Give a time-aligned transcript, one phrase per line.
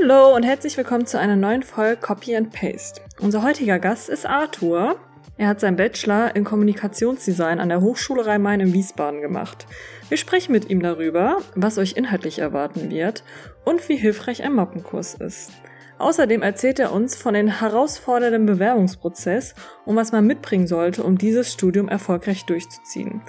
[0.00, 3.00] Hallo und herzlich willkommen zu einer neuen Folge Copy and Paste.
[3.20, 4.96] Unser heutiger Gast ist Arthur.
[5.36, 9.66] Er hat seinen Bachelor in Kommunikationsdesign an der Hochschule Rhein-Main in Wiesbaden gemacht.
[10.08, 13.22] Wir sprechen mit ihm darüber, was euch inhaltlich erwarten wird
[13.64, 15.52] und wie hilfreich ein Mappenkurs ist.
[15.98, 19.54] Außerdem erzählt er uns von den herausfordernden Bewerbungsprozess
[19.84, 23.22] und was man mitbringen sollte, um dieses Studium erfolgreich durchzuziehen.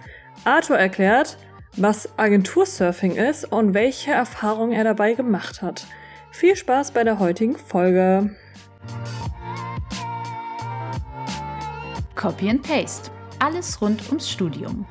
[0.45, 1.37] Arthur erklärt,
[1.77, 5.85] was Agentursurfing ist und welche Erfahrungen er dabei gemacht hat.
[6.35, 8.29] Viel Spaß bei der heutigen Folge.
[12.15, 13.09] Copy and Paste.
[13.39, 14.85] Alles rund ums Studium.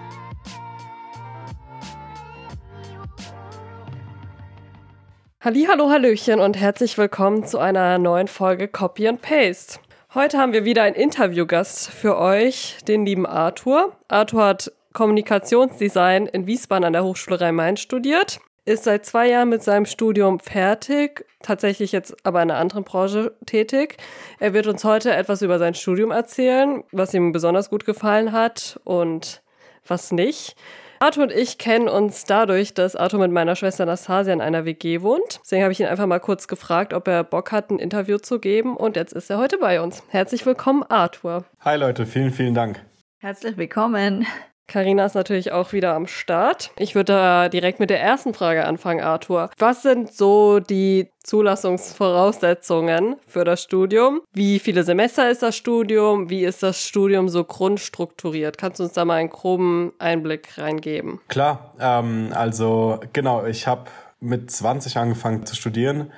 [5.43, 9.81] Hallo, Hallöchen und herzlich willkommen zu einer neuen Folge Copy and Paste.
[10.15, 13.93] Heute haben wir wieder einen Interviewgast für euch, den lieben Arthur.
[14.09, 19.63] Arthur hat Kommunikationsdesign in Wiesbaden an der Hochschule Rhein-Main studiert, ist seit zwei Jahren mit
[19.63, 23.99] seinem Studium fertig, tatsächlich jetzt aber in einer anderen Branche tätig.
[24.41, 28.81] Er wird uns heute etwas über sein Studium erzählen, was ihm besonders gut gefallen hat
[28.85, 29.43] und
[29.87, 30.57] was nicht.
[31.01, 35.03] Arthur und ich kennen uns dadurch, dass Arthur mit meiner Schwester Anastasia in einer WG
[35.03, 35.41] wohnt.
[35.43, 38.39] Deswegen habe ich ihn einfach mal kurz gefragt, ob er Bock hat, ein Interview zu
[38.39, 38.75] geben.
[38.77, 40.03] Und jetzt ist er heute bei uns.
[40.09, 41.45] Herzlich willkommen, Arthur.
[41.61, 42.83] Hi Leute, vielen, vielen Dank.
[43.19, 44.27] Herzlich willkommen.
[44.67, 46.71] Karina ist natürlich auch wieder am Start.
[46.79, 49.51] Ich würde da direkt mit der ersten Frage anfangen, Arthur.
[49.59, 54.21] Was sind so die Zulassungsvoraussetzungen für das Studium?
[54.33, 56.31] Wie viele Semester ist das Studium?
[56.31, 58.59] Wie ist das Studium so grundstrukturiert?
[58.59, 61.21] Kannst du uns da mal einen groben Einblick reingeben?
[61.29, 63.85] Klar, ähm, also genau, ich habe
[64.21, 66.11] mit 20 angefangen zu studieren.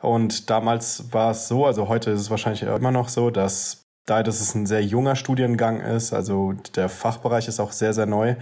[0.00, 4.22] Und damals war es so, also heute ist es wahrscheinlich immer noch so, dass da
[4.22, 8.36] dass es ein sehr junger Studiengang ist, also der Fachbereich ist auch sehr, sehr neu,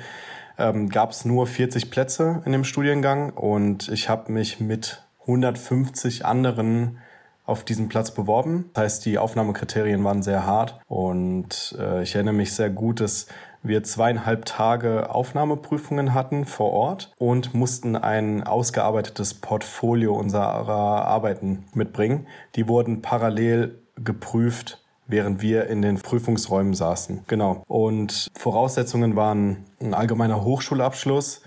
[0.59, 6.27] ähm, gab es nur 40 Plätze in dem Studiengang und ich habe mich mit 150
[6.27, 6.99] anderen
[7.45, 8.71] auf diesen Platz beworben.
[8.75, 13.27] Das heißt, die Aufnahmekriterien waren sehr hart und äh, ich erinnere mich sehr gut, dass
[13.63, 22.27] wir zweieinhalb Tage Aufnahmeprüfungen hatten vor Ort und mussten ein ausgearbeitetes Portfolio unserer Arbeiten mitbringen.
[22.57, 27.25] Die wurden parallel geprüft während wir in den Prüfungsräumen saßen.
[27.27, 27.63] Genau.
[27.67, 31.43] Und Voraussetzungen waren ein allgemeiner Hochschulabschluss.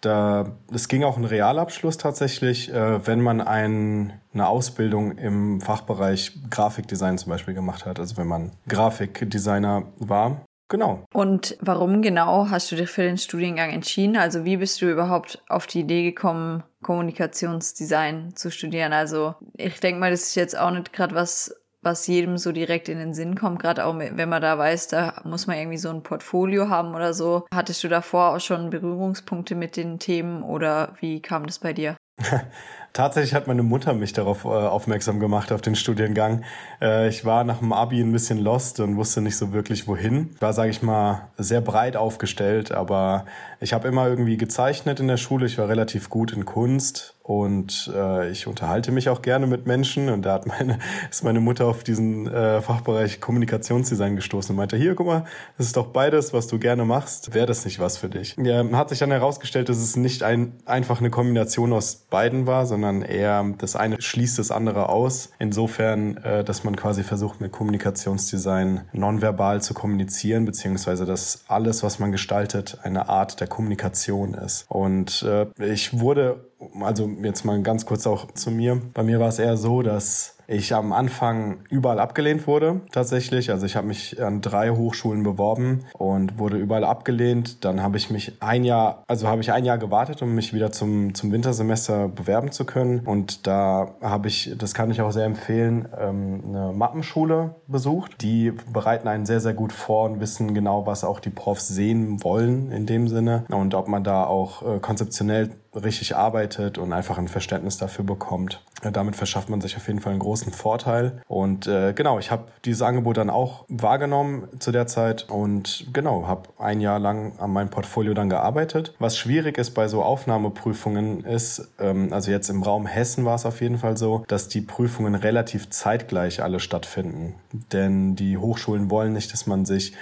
[0.00, 6.38] Da, es ging auch ein Realabschluss tatsächlich, äh, wenn man ein, eine Ausbildung im Fachbereich
[6.48, 7.98] Grafikdesign zum Beispiel gemacht hat.
[7.98, 10.42] Also wenn man Grafikdesigner war.
[10.70, 11.04] Genau.
[11.12, 14.16] Und warum genau hast du dich für den Studiengang entschieden?
[14.16, 18.92] Also wie bist du überhaupt auf die Idee gekommen, Kommunikationsdesign zu studieren?
[18.92, 22.88] Also ich denke mal, das ist jetzt auch nicht gerade was was jedem so direkt
[22.88, 25.90] in den Sinn kommt, gerade auch wenn man da weiß, da muss man irgendwie so
[25.90, 27.46] ein Portfolio haben oder so.
[27.54, 31.96] Hattest du davor auch schon Berührungspunkte mit den Themen oder wie kam das bei dir?
[32.92, 36.42] Tatsächlich hat meine Mutter mich darauf äh, aufmerksam gemacht, auf den Studiengang.
[36.82, 40.30] Äh, ich war nach dem Abi ein bisschen lost und wusste nicht so wirklich wohin.
[40.34, 43.26] Ich war, sage ich mal, sehr breit aufgestellt, aber
[43.60, 45.46] ich habe immer irgendwie gezeichnet in der Schule.
[45.46, 50.08] Ich war relativ gut in Kunst und äh, ich unterhalte mich auch gerne mit Menschen
[50.08, 50.80] und da hat meine,
[51.10, 55.24] ist meine Mutter auf diesen äh, Fachbereich Kommunikationsdesign gestoßen und meinte, hier, guck mal,
[55.56, 57.32] das ist doch beides, was du gerne machst.
[57.32, 58.34] Wäre das nicht was für dich?
[58.42, 62.66] Ja, hat sich dann herausgestellt, dass es nicht ein, einfach eine Kombination aus beiden war,
[62.66, 65.30] sondern eher das eine schließt das andere aus.
[65.38, 71.98] Insofern, äh, dass man quasi versucht, mit Kommunikationsdesign nonverbal zu kommunizieren, beziehungsweise dass alles, was
[71.98, 74.66] man gestaltet, eine Art der Kommunikation ist.
[74.68, 78.80] Und äh, ich wurde also jetzt mal ganz kurz auch zu mir.
[78.94, 83.50] Bei mir war es eher so, dass ich am Anfang überall abgelehnt wurde, tatsächlich.
[83.52, 87.64] Also ich habe mich an drei Hochschulen beworben und wurde überall abgelehnt.
[87.64, 90.72] Dann habe ich mich ein Jahr, also habe ich ein Jahr gewartet, um mich wieder
[90.72, 93.00] zum, zum Wintersemester bewerben zu können.
[93.00, 98.20] Und da habe ich, das kann ich auch sehr empfehlen, ähm, eine Mappenschule besucht.
[98.20, 102.24] Die bereiten einen sehr, sehr gut vor und wissen genau, was auch die Profs sehen
[102.24, 107.18] wollen in dem Sinne und ob man da auch äh, konzeptionell richtig arbeitet und einfach
[107.18, 108.62] ein Verständnis dafür bekommt.
[108.82, 111.22] Damit verschafft man sich auf jeden Fall einen großen Vorteil.
[111.28, 116.26] Und äh, genau, ich habe dieses Angebot dann auch wahrgenommen zu der Zeit und genau,
[116.26, 118.94] habe ein Jahr lang an meinem Portfolio dann gearbeitet.
[118.98, 123.46] Was schwierig ist bei so Aufnahmeprüfungen ist, ähm, also jetzt im Raum Hessen war es
[123.46, 127.34] auf jeden Fall so, dass die Prüfungen relativ zeitgleich alle stattfinden.
[127.72, 129.92] Denn die Hochschulen wollen nicht, dass man sich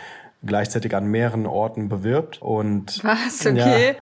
[0.44, 3.98] gleichzeitig an mehreren Orten bewirbt und was okay ja,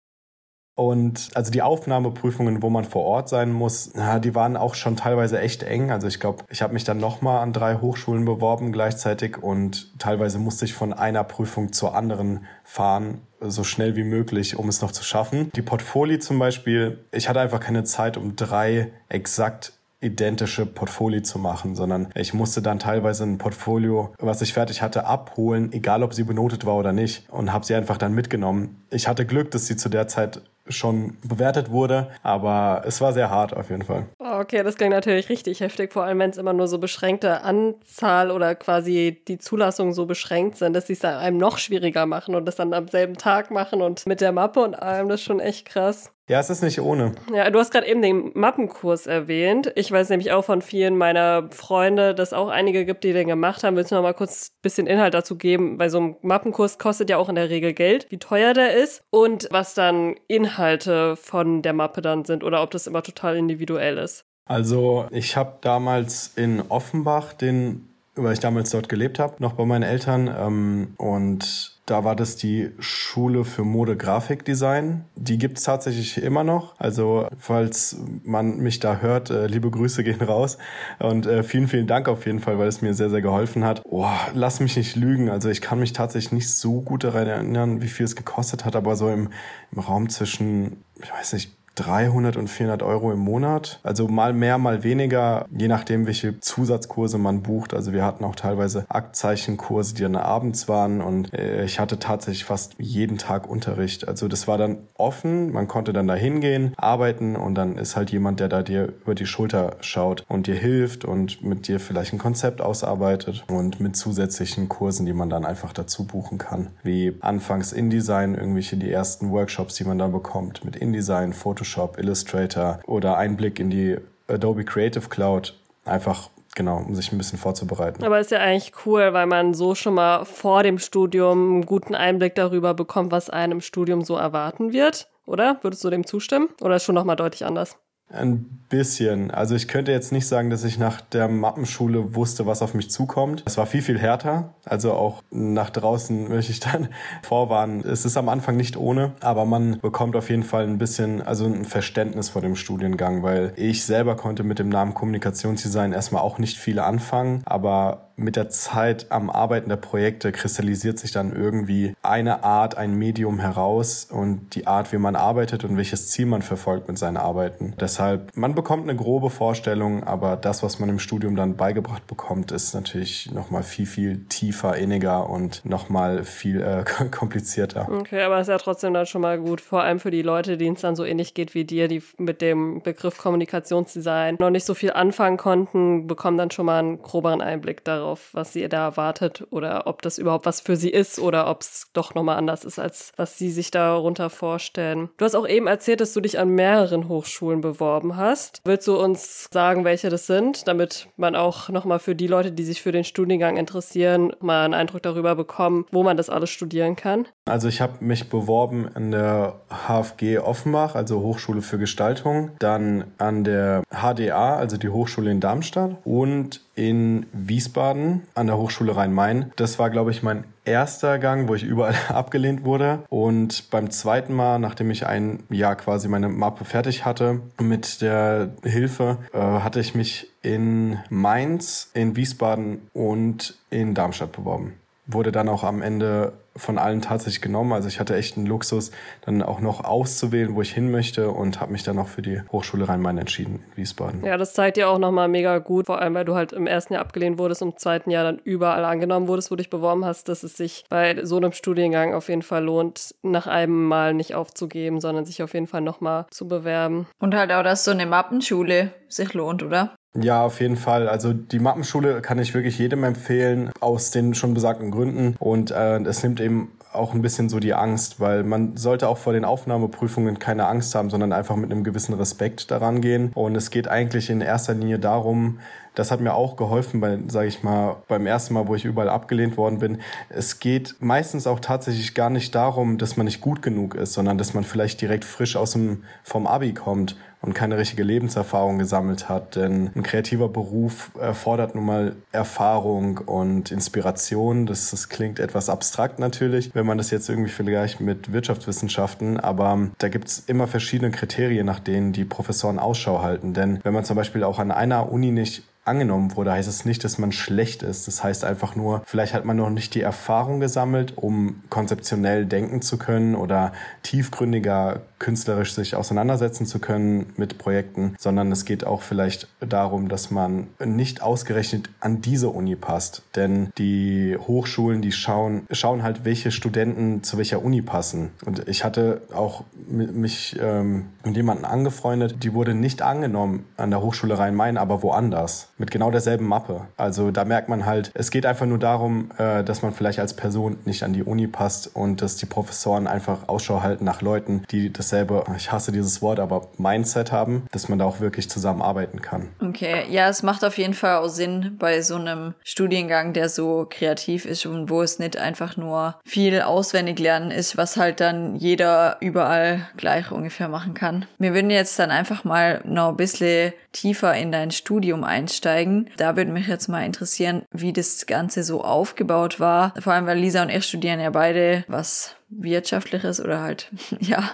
[0.76, 4.96] und also die Aufnahmeprüfungen, wo man vor Ort sein muss, ja, die waren auch schon
[4.96, 5.92] teilweise echt eng.
[5.92, 10.40] Also ich glaube, ich habe mich dann nochmal an drei Hochschulen beworben gleichzeitig und teilweise
[10.40, 14.92] musste ich von einer Prüfung zur anderen fahren, so schnell wie möglich, um es noch
[14.92, 15.52] zu schaffen.
[15.56, 19.74] Die Portfolio zum Beispiel, ich hatte einfach keine Zeit, um drei exakt
[20.04, 25.06] identische Portfolio zu machen, sondern ich musste dann teilweise ein Portfolio, was ich fertig hatte,
[25.06, 28.84] abholen, egal ob sie benotet war oder nicht und habe sie einfach dann mitgenommen.
[28.90, 33.30] Ich hatte Glück, dass sie zu der Zeit schon bewertet wurde, aber es war sehr
[33.30, 34.06] hart auf jeden Fall.
[34.20, 38.32] Okay, das klingt natürlich richtig heftig, vor allem wenn es immer nur so beschränkte Anzahl
[38.32, 42.46] oder quasi die Zulassungen so beschränkt sind, dass sie es einem noch schwieriger machen und
[42.46, 45.40] das dann am selben Tag machen und mit der Mappe und allem, das ist schon
[45.42, 46.13] echt krass.
[46.30, 47.14] Ja, es ist nicht ohne.
[47.34, 49.74] Ja, du hast gerade eben den Mappenkurs erwähnt.
[49.76, 53.64] Ich weiß nämlich auch von vielen meiner Freunde, dass auch einige gibt, die den gemacht
[53.64, 53.76] haben.
[53.76, 55.78] Willst du noch mal kurz ein bisschen Inhalt dazu geben?
[55.80, 59.04] Weil so ein Mappenkurs kostet ja auch in der Regel Geld, wie teuer der ist
[59.10, 63.98] und was dann Inhalte von der Mappe dann sind oder ob das immer total individuell
[63.98, 64.24] ist.
[64.46, 69.66] Also ich habe damals in Offenbach den weil ich damals dort gelebt habe, noch bei
[69.66, 70.34] meinen Eltern.
[70.36, 75.04] Ähm, und da war das die Schule für Mode-Grafikdesign.
[75.16, 76.80] Die gibt's tatsächlich immer noch.
[76.80, 80.58] Also falls man mich da hört, äh, liebe Grüße gehen raus.
[81.00, 83.82] Und äh, vielen, vielen Dank auf jeden Fall, weil es mir sehr, sehr geholfen hat.
[83.84, 85.30] Oh, lass mich nicht lügen.
[85.30, 88.76] Also ich kann mich tatsächlich nicht so gut daran erinnern, wie viel es gekostet hat,
[88.76, 89.30] aber so im,
[89.72, 93.80] im Raum zwischen, ich weiß nicht, 300 und 400 Euro im Monat.
[93.84, 97.74] Also mal mehr, mal weniger, je nachdem, welche Zusatzkurse man bucht.
[97.74, 102.46] Also wir hatten auch teilweise Aktzeichenkurse, die dann abends waren und äh, ich hatte tatsächlich
[102.46, 104.08] fast jeden Tag Unterricht.
[104.08, 108.12] Also das war dann offen, man konnte dann da hingehen, arbeiten und dann ist halt
[108.12, 112.14] jemand, der da dir über die Schulter schaut und dir hilft und mit dir vielleicht
[112.14, 116.70] ein Konzept ausarbeitet und mit zusätzlichen Kursen, die man dann einfach dazu buchen kann.
[116.84, 121.98] Wie anfangs InDesign, irgendwelche die ersten Workshops, die man da bekommt mit InDesign, Foto Photoshop,
[121.98, 125.54] Illustrator oder Einblick in die Adobe Creative Cloud
[125.86, 128.04] einfach genau, um sich ein bisschen vorzubereiten.
[128.04, 131.96] Aber ist ja eigentlich cool, weil man so schon mal vor dem Studium einen guten
[131.96, 135.58] Einblick darüber bekommt, was einem im Studium so erwarten wird, oder?
[135.62, 136.50] Würdest du dem zustimmen?
[136.62, 137.78] Oder ist schon nochmal deutlich anders?
[138.14, 139.30] Ein bisschen.
[139.30, 142.90] Also ich könnte jetzt nicht sagen, dass ich nach der Mappenschule wusste, was auf mich
[142.90, 143.44] zukommt.
[143.46, 144.56] Es war viel, viel härter.
[144.66, 146.88] Also auch nach draußen möchte ich dann
[147.22, 147.82] vorwarnen.
[147.82, 151.46] Es ist am Anfang nicht ohne, aber man bekommt auf jeden Fall ein bisschen, also
[151.46, 156.40] ein Verständnis vor dem Studiengang, weil ich selber konnte mit dem Namen Kommunikationsdesign erstmal auch
[156.40, 161.96] nicht viel anfangen, aber mit der Zeit am Arbeiten der Projekte kristallisiert sich dann irgendwie
[162.04, 166.42] eine Art, ein Medium heraus und die Art, wie man arbeitet und welches Ziel man
[166.42, 167.74] verfolgt mit seinen Arbeiten.
[167.80, 168.03] Deshalb,
[168.36, 172.74] man bekommt eine grobe Vorstellung, aber das, was man im Studium dann beigebracht bekommt, ist
[172.74, 177.88] natürlich nochmal viel, viel tiefer, inniger und nochmal viel äh, komplizierter.
[177.90, 180.76] Okay, aber ist ja trotzdem dann schon mal gut, vor allem für die Leute, denen
[180.76, 184.74] es dann so ähnlich geht wie dir, die mit dem Begriff Kommunikationsdesign noch nicht so
[184.74, 188.86] viel anfangen konnten, bekommen dann schon mal einen groberen Einblick darauf darauf, was sie da
[188.86, 192.66] erwartet oder ob das überhaupt was für sie ist oder ob es doch nochmal anders
[192.66, 195.10] ist, als was sie sich darunter vorstellen.
[195.18, 197.83] Du hast auch eben erzählt, dass du dich an mehreren Hochschulen beworben
[198.16, 198.62] hast.
[198.66, 202.64] Willst du uns sagen, welche das sind, damit man auch nochmal für die Leute, die
[202.64, 206.96] sich für den Studiengang interessieren, mal einen Eindruck darüber bekommen, wo man das alles studieren
[206.96, 207.28] kann?
[207.46, 213.44] Also ich habe mich beworben an der HFG Offenbach, also Hochschule für Gestaltung, dann an
[213.44, 219.52] der HDA, also die Hochschule in Darmstadt und in Wiesbaden an der Hochschule Rhein-Main.
[219.58, 223.00] Das war, glaube ich, mein erster Gang, wo ich überall abgelehnt wurde.
[223.10, 228.52] Und beim zweiten Mal, nachdem ich ein Jahr quasi meine Mappe fertig hatte, mit der
[228.64, 234.76] Hilfe, äh, hatte ich mich in Mainz, in Wiesbaden und in Darmstadt beworben
[235.06, 237.74] wurde dann auch am Ende von allen tatsächlich genommen.
[237.74, 238.92] Also ich hatte echt einen Luxus,
[239.22, 242.42] dann auch noch auszuwählen, wo ich hin möchte und habe mich dann auch für die
[242.52, 244.24] Hochschule Rhein-Main entschieden in Wiesbaden.
[244.24, 246.94] Ja, das zeigt dir auch nochmal mega gut, vor allem weil du halt im ersten
[246.94, 250.06] Jahr abgelehnt wurdest und im zweiten Jahr dann überall angenommen wurdest, wo du dich beworben
[250.06, 254.14] hast, dass es sich bei so einem Studiengang auf jeden Fall lohnt, nach einem Mal
[254.14, 257.08] nicht aufzugeben, sondern sich auf jeden Fall nochmal zu bewerben.
[257.20, 259.96] Und halt auch, dass so eine Mappenschule sich lohnt, oder?
[260.16, 261.10] Ja, auf jeden Fall.
[261.10, 265.36] Also die Mappenschule kann ich wirklich jedem empfehlen, aus den schon besagten Gründen.
[265.40, 269.18] Und äh, es nimmt eben auch ein bisschen so die Angst, weil man sollte auch
[269.18, 273.32] vor den Aufnahmeprüfungen keine Angst haben, sondern einfach mit einem gewissen Respekt daran gehen.
[273.34, 275.60] Und es geht eigentlich in erster Linie darum,
[275.96, 279.10] das hat mir auch geholfen, bei, sage ich mal, beim ersten Mal, wo ich überall
[279.10, 280.00] abgelehnt worden bin.
[280.30, 284.38] Es geht meistens auch tatsächlich gar nicht darum, dass man nicht gut genug ist, sondern
[284.38, 289.30] dass man vielleicht direkt frisch aus dem vom Abi kommt und keine richtige Lebenserfahrung gesammelt
[289.30, 289.56] hat.
[289.56, 294.66] Denn ein kreativer Beruf erfordert nun mal Erfahrung und Inspiration.
[294.66, 299.90] Das, das klingt etwas abstrakt natürlich, wenn man das jetzt irgendwie vielleicht mit Wirtschaftswissenschaften, aber
[299.98, 303.54] da gibt's immer verschiedene Kriterien, nach denen die Professoren Ausschau halten.
[303.54, 307.04] Denn wenn man zum Beispiel auch an einer Uni nicht angenommen wurde, heißt es nicht,
[307.04, 308.08] dass man schlecht ist.
[308.08, 312.82] Das heißt einfach nur, vielleicht hat man noch nicht die Erfahrung gesammelt, um konzeptionell denken
[312.82, 319.02] zu können oder tiefgründiger künstlerisch sich auseinandersetzen zu können mit Projekten, sondern es geht auch
[319.02, 323.22] vielleicht darum, dass man nicht ausgerechnet an diese Uni passt.
[323.38, 328.32] Denn die Hochschulen, die schauen, schauen halt, welche Studenten zu welcher Uni passen.
[328.44, 334.02] Und ich hatte auch mich ähm, mit jemandem angefreundet, die wurde nicht angenommen an der
[334.02, 335.70] Hochschule Rhein-Main, aber woanders.
[335.78, 336.82] Mit genau derselben Mappe.
[336.98, 340.34] Also da merkt man halt, es geht einfach nur darum, äh, dass man vielleicht als
[340.34, 344.64] Person nicht an die Uni passt und dass die Professoren einfach Ausschau halten nach Leuten,
[344.70, 349.22] die dasselbe, ich hasse dieses Wort, aber Mindset haben, dass man da auch wirklich zusammenarbeiten
[349.22, 349.50] kann.
[349.62, 353.86] Okay, ja, es macht auf jeden Fall auch Sinn bei so einem Studiengang, der so
[353.90, 358.56] kreativ ist und wo es nicht einfach nur viel auswendig lernen ist, was halt dann
[358.56, 361.26] jeder überall gleich ungefähr machen kann.
[361.38, 366.10] Wir würden jetzt dann einfach mal noch ein bisschen tiefer in dein Studium einsteigen.
[366.18, 369.94] Da würde mich jetzt mal interessieren, wie das Ganze so aufgebaut war.
[370.00, 374.52] Vor allem, weil Lisa und ich studieren ja beide was wirtschaftliches oder halt, ja.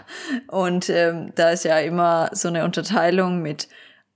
[0.47, 3.67] Und ähm, da ist ja immer so eine Unterteilung mit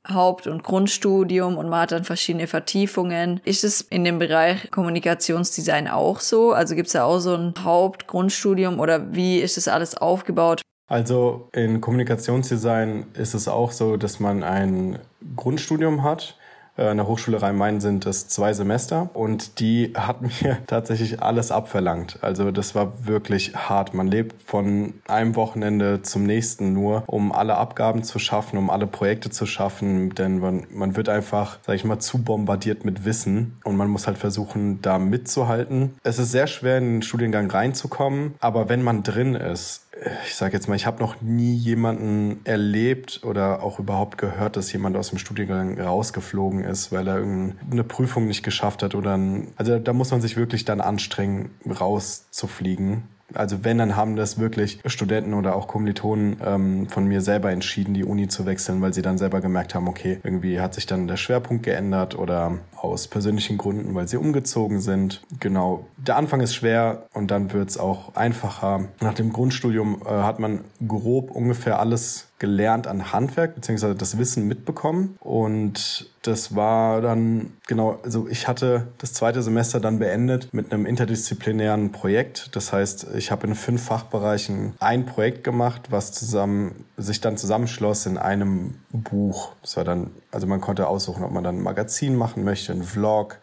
[0.08, 3.40] Haupt- und Grundstudium und man hat dann verschiedene Vertiefungen.
[3.46, 6.52] Ist es in dem Bereich Kommunikationsdesign auch so?
[6.52, 10.62] Also gibt es da auch so ein Haupt-, Grundstudium oder wie ist das alles aufgebaut?
[10.88, 15.00] Also in Kommunikationsdesign ist es auch so, dass man ein
[15.36, 16.38] Grundstudium hat
[16.76, 22.20] an der Hochschule Rhein-Main sind es zwei Semester und die hat mir tatsächlich alles abverlangt.
[22.22, 23.94] Also das war wirklich hart.
[23.94, 28.88] Man lebt von einem Wochenende zum nächsten nur, um alle Abgaben zu schaffen, um alle
[28.88, 33.60] Projekte zu schaffen, denn man, man wird einfach, sag ich mal, zu bombardiert mit Wissen
[33.64, 35.94] und man muss halt versuchen, da mitzuhalten.
[36.04, 39.83] Es ist sehr schwer, in den Studiengang reinzukommen, aber wenn man drin ist,
[40.26, 44.72] ich sage jetzt mal, ich habe noch nie jemanden erlebt oder auch überhaupt gehört, dass
[44.74, 49.54] jemand aus dem Studiengang rausgeflogen ist, weil er irgendeine Prüfung nicht geschafft hat oder ein,
[49.56, 53.04] also da muss man sich wirklich dann anstrengen, rauszufliegen.
[53.36, 57.94] Also wenn, dann haben das wirklich Studenten oder auch Kommilitonen ähm, von mir selber entschieden,
[57.94, 61.08] die Uni zu wechseln, weil sie dann selber gemerkt haben, okay, irgendwie hat sich dann
[61.08, 65.22] der Schwerpunkt geändert oder aus persönlichen Gründen, weil sie umgezogen sind.
[65.40, 68.86] Genau, der Anfang ist schwer und dann wird es auch einfacher.
[69.02, 74.48] Nach dem Grundstudium äh, hat man grob ungefähr alles gelernt an Handwerk, beziehungsweise das Wissen
[74.48, 75.18] mitbekommen.
[75.22, 80.86] Und das war dann, genau, also ich hatte das zweite Semester dann beendet mit einem
[80.86, 82.56] interdisziplinären Projekt.
[82.56, 88.06] Das heißt, ich habe in fünf Fachbereichen ein Projekt gemacht, was zusammen, sich dann zusammenschloss
[88.06, 89.52] in einem Buch.
[89.62, 92.84] Das war dann, also man konnte aussuchen, ob man dann ein Magazin machen möchte, ein
[92.84, 93.40] Vlog,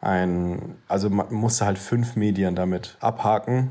[0.00, 3.70] ein, also man musste halt fünf Medien damit abhaken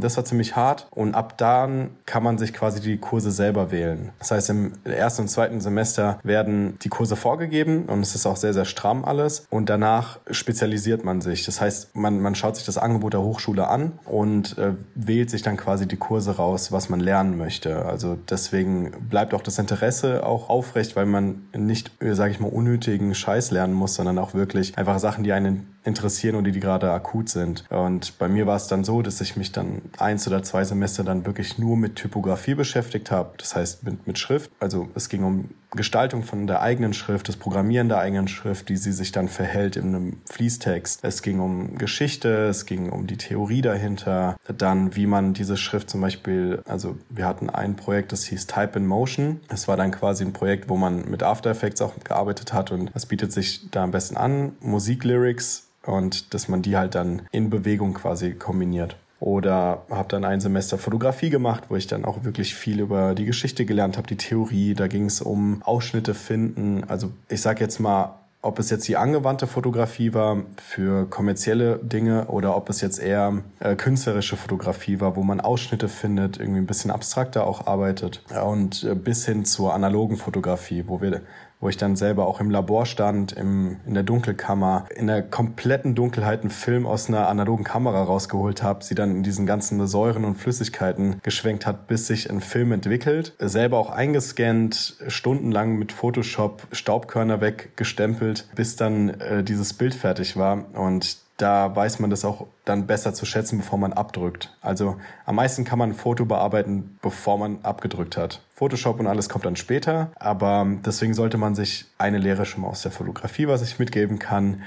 [0.00, 4.10] das war ziemlich hart und ab dann kann man sich quasi die Kurse selber wählen.
[4.18, 8.36] Das heißt, im ersten und zweiten Semester werden die Kurse vorgegeben und es ist auch
[8.36, 11.44] sehr, sehr stramm alles und danach spezialisiert man sich.
[11.44, 15.42] Das heißt, man, man schaut sich das Angebot der Hochschule an und äh, wählt sich
[15.42, 17.84] dann quasi die Kurse raus, was man lernen möchte.
[17.84, 22.48] Also deswegen bleibt auch das Interesse auch aufrecht, weil man nicht, äh, sage ich mal,
[22.48, 26.60] unnötigen Scheiß lernen muss, sondern auch wirklich einfach Sachen, die einen interessieren und die, die
[26.60, 27.64] gerade akut sind.
[27.70, 31.02] Und bei mir war es dann so, dass ich mich dann eins oder zwei Semester
[31.04, 33.34] dann wirklich nur mit Typografie beschäftigt habe.
[33.38, 34.50] Das heißt mit, mit Schrift.
[34.60, 38.76] Also es ging um Gestaltung von der eigenen Schrift, das Programmieren der eigenen Schrift, wie
[38.76, 41.00] sie sich dann verhält in einem Fließtext.
[41.02, 45.90] Es ging um Geschichte, es ging um die Theorie dahinter, dann wie man diese Schrift
[45.90, 49.40] zum Beispiel, also wir hatten ein Projekt, das hieß Type in Motion.
[49.48, 52.94] Das war dann quasi ein Projekt, wo man mit After Effects auch gearbeitet hat und
[52.94, 54.52] was bietet sich da am besten an?
[54.60, 58.96] Musiklyrics und dass man die halt dann in Bewegung quasi kombiniert.
[59.22, 63.24] Oder habe dann ein Semester Fotografie gemacht, wo ich dann auch wirklich viel über die
[63.24, 64.74] Geschichte gelernt habe, die Theorie.
[64.74, 66.82] Da ging es um Ausschnitte finden.
[66.88, 72.26] Also ich sage jetzt mal, ob es jetzt die angewandte Fotografie war für kommerzielle Dinge
[72.26, 76.66] oder ob es jetzt eher äh, künstlerische Fotografie war, wo man Ausschnitte findet, irgendwie ein
[76.66, 78.24] bisschen abstrakter auch arbeitet.
[78.44, 81.20] Und äh, bis hin zur analogen Fotografie, wo wir
[81.62, 85.94] wo ich dann selber auch im Labor stand, im, in der Dunkelkammer, in der kompletten
[85.94, 90.24] Dunkelheit einen Film aus einer analogen Kamera rausgeholt habe, sie dann in diesen ganzen Säuren
[90.24, 93.34] und Flüssigkeiten geschwenkt hat, bis sich ein Film entwickelt.
[93.38, 100.64] Selber auch eingescannt, stundenlang mit Photoshop Staubkörner weggestempelt, bis dann äh, dieses Bild fertig war.
[100.74, 104.56] Und da weiß man das auch dann besser zu schätzen, bevor man abdrückt.
[104.60, 108.42] Also am meisten kann man ein Foto bearbeiten, bevor man abgedrückt hat.
[108.54, 112.68] Photoshop und alles kommt dann später, aber deswegen sollte man sich eine Lehre schon mal
[112.68, 114.62] aus der Fotografie, was ich mitgeben kann,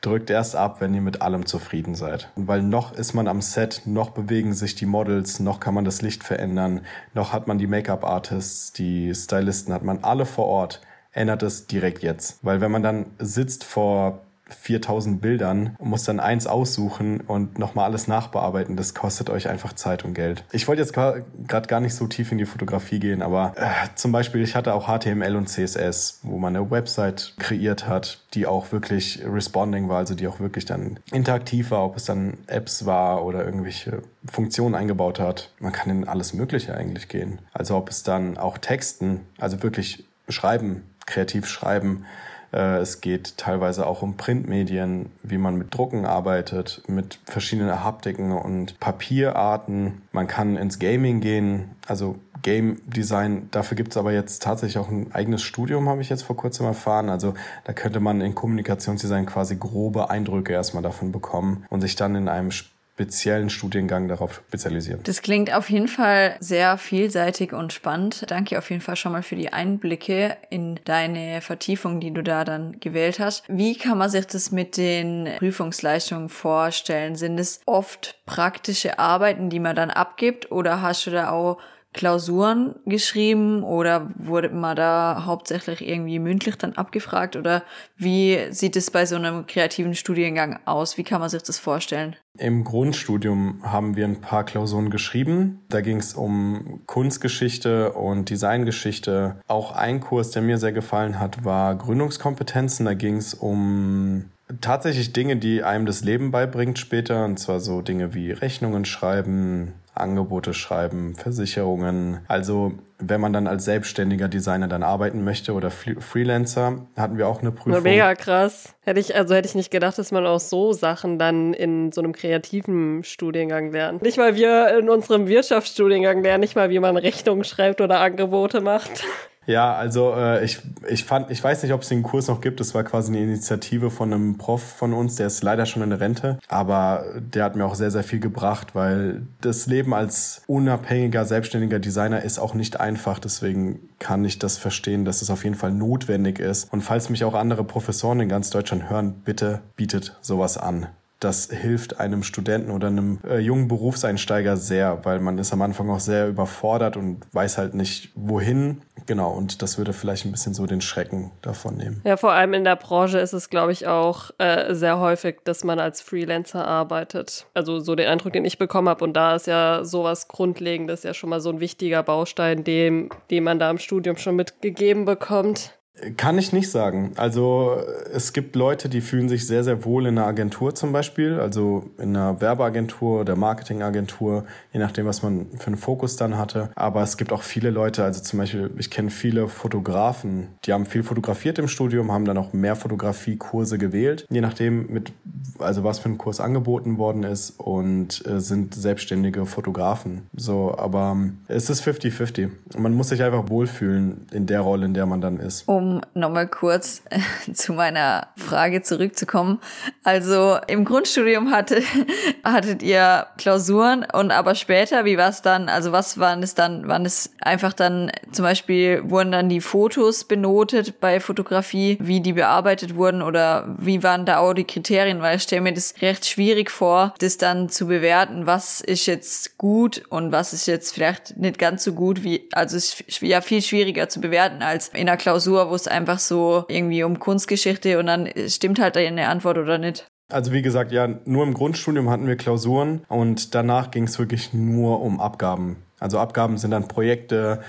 [0.00, 2.30] drückt erst ab, wenn ihr mit allem zufrieden seid.
[2.36, 5.84] Und weil noch ist man am Set, noch bewegen sich die Models, noch kann man
[5.84, 6.82] das Licht verändern,
[7.14, 10.82] noch hat man die Make-up-Artists, die Stylisten, hat man alle vor Ort,
[11.12, 12.38] ändert es direkt jetzt.
[12.42, 17.86] Weil wenn man dann sitzt vor 4000 Bildern und muss dann eins aussuchen und nochmal
[17.86, 18.76] alles nachbearbeiten.
[18.76, 20.44] Das kostet euch einfach Zeit und Geld.
[20.52, 24.12] Ich wollte jetzt gerade gar nicht so tief in die Fotografie gehen, aber äh, zum
[24.12, 28.72] Beispiel, ich hatte auch HTML und CSS, wo man eine Website kreiert hat, die auch
[28.72, 33.24] wirklich responding war, also die auch wirklich dann interaktiv war, ob es dann Apps war
[33.24, 35.50] oder irgendwelche Funktionen eingebaut hat.
[35.60, 37.40] Man kann in alles Mögliche eigentlich gehen.
[37.52, 42.04] Also ob es dann auch Texten, also wirklich schreiben, kreativ schreiben,
[42.50, 48.80] es geht teilweise auch um Printmedien, wie man mit Drucken arbeitet, mit verschiedenen Haptiken und
[48.80, 50.02] Papierarten.
[50.12, 53.48] Man kann ins Gaming gehen, also Game Design.
[53.50, 56.66] Dafür gibt es aber jetzt tatsächlich auch ein eigenes Studium, habe ich jetzt vor kurzem
[56.66, 57.08] erfahren.
[57.08, 62.14] Also da könnte man in Kommunikationsdesign quasi grobe Eindrücke erstmal davon bekommen und sich dann
[62.14, 62.50] in einem
[62.98, 65.00] speziellen Studiengang darauf spezialisieren.
[65.04, 68.28] Das klingt auf jeden Fall sehr vielseitig und spannend.
[68.28, 72.44] Danke auf jeden Fall schon mal für die Einblicke in deine Vertiefung, die du da
[72.44, 73.44] dann gewählt hast.
[73.46, 77.14] Wie kann man sich das mit den Prüfungsleistungen vorstellen?
[77.14, 81.58] Sind es oft praktische Arbeiten, die man dann abgibt oder hast du da auch
[81.98, 87.64] Klausuren geschrieben oder wurde man da hauptsächlich irgendwie mündlich dann abgefragt oder
[87.96, 90.96] wie sieht es bei so einem kreativen Studiengang aus?
[90.96, 92.14] Wie kann man sich das vorstellen?
[92.38, 95.64] Im Grundstudium haben wir ein paar Klausuren geschrieben.
[95.70, 99.40] Da ging es um Kunstgeschichte und Designgeschichte.
[99.48, 102.86] Auch ein Kurs, der mir sehr gefallen hat, war Gründungskompetenzen.
[102.86, 104.26] Da ging es um
[104.60, 107.24] tatsächlich Dinge, die einem das Leben beibringt später.
[107.24, 112.20] Und zwar so Dinge wie Rechnungen schreiben, Angebote schreiben, Versicherungen.
[112.28, 117.40] Also wenn man dann als selbstständiger Designer dann arbeiten möchte oder Freelancer, hatten wir auch
[117.40, 117.82] eine Prüfung.
[117.82, 118.74] Mega krass.
[118.82, 122.00] Hätte ich, also hätte ich nicht gedacht, dass man auch so Sachen dann in so
[122.00, 124.02] einem kreativen Studiengang lernt.
[124.02, 128.60] Nicht mal wir in unserem Wirtschaftsstudiengang lernen, nicht mal wie man Rechnungen schreibt oder Angebote
[128.60, 129.04] macht.
[129.48, 132.60] Ja, also äh, ich, ich fand, ich weiß nicht, ob es den Kurs noch gibt.
[132.60, 135.88] Das war quasi eine Initiative von einem Prof von uns, der ist leider schon in
[135.88, 140.42] der Rente, aber der hat mir auch sehr, sehr viel gebracht, weil das Leben als
[140.46, 143.18] unabhängiger, selbstständiger Designer ist auch nicht einfach.
[143.18, 146.70] Deswegen kann ich das verstehen, dass es auf jeden Fall notwendig ist.
[146.70, 150.88] Und falls mich auch andere Professoren in ganz Deutschland hören, bitte bietet sowas an
[151.20, 155.90] das hilft einem Studenten oder einem äh, jungen Berufseinsteiger sehr, weil man ist am Anfang
[155.90, 158.82] auch sehr überfordert und weiß halt nicht, wohin.
[159.06, 162.00] Genau, und das würde vielleicht ein bisschen so den Schrecken davon nehmen.
[162.04, 165.64] Ja, vor allem in der Branche ist es, glaube ich, auch äh, sehr häufig, dass
[165.64, 167.46] man als Freelancer arbeitet.
[167.52, 169.04] Also so den Eindruck, den ich bekommen habe.
[169.04, 173.44] Und da ist ja sowas Grundlegendes ja schon mal so ein wichtiger Baustein, dem, den
[173.44, 175.77] man da im Studium schon mitgegeben bekommt.
[176.16, 177.12] Kann ich nicht sagen.
[177.16, 177.76] Also
[178.12, 181.90] es gibt Leute, die fühlen sich sehr, sehr wohl in einer Agentur zum Beispiel, also
[181.98, 186.70] in einer Werbeagentur oder Marketingagentur, je nachdem, was man für einen Fokus dann hatte.
[186.74, 190.86] Aber es gibt auch viele Leute, also zum Beispiel, ich kenne viele Fotografen, die haben
[190.86, 195.12] viel fotografiert im Studium, haben dann auch mehr Fotografiekurse gewählt, je nachdem, mit,
[195.58, 200.22] also was für ein Kurs angeboten worden ist und äh, sind selbstständige Fotografen.
[200.36, 202.50] So, aber ähm, es ist 50-50.
[202.76, 205.66] Man muss sich einfach wohlfühlen in der Rolle, in der man dann ist.
[205.66, 209.60] Um um nochmal kurz äh, zu meiner Frage zurückzukommen.
[210.04, 211.82] Also im Grundstudium hatte,
[212.44, 215.68] hattet ihr Klausuren und aber später, wie war es dann?
[215.68, 216.88] Also was waren es dann?
[216.88, 222.32] Waren es einfach dann zum Beispiel, wurden dann die Fotos benotet bei Fotografie, wie die
[222.32, 225.22] bearbeitet wurden oder wie waren da auch die Kriterien?
[225.22, 229.58] Weil ich stelle mir das recht schwierig vor, das dann zu bewerten, was ist jetzt
[229.58, 233.40] gut und was ist jetzt vielleicht nicht ganz so gut, wie, also es ist ja
[233.40, 237.98] viel schwieriger zu bewerten als in einer Klausur, wo es einfach so irgendwie um Kunstgeschichte
[237.98, 240.06] und dann stimmt halt eine Antwort oder nicht.
[240.30, 244.52] Also wie gesagt, ja, nur im Grundstudium hatten wir Klausuren und danach ging es wirklich
[244.52, 245.82] nur um Abgaben.
[245.98, 247.62] Also Abgaben sind dann Projekte,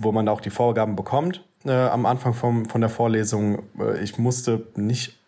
[0.00, 1.44] wo man auch die Vorgaben bekommt.
[1.64, 5.18] Äh, am Anfang vom, von der Vorlesung, äh, ich musste nicht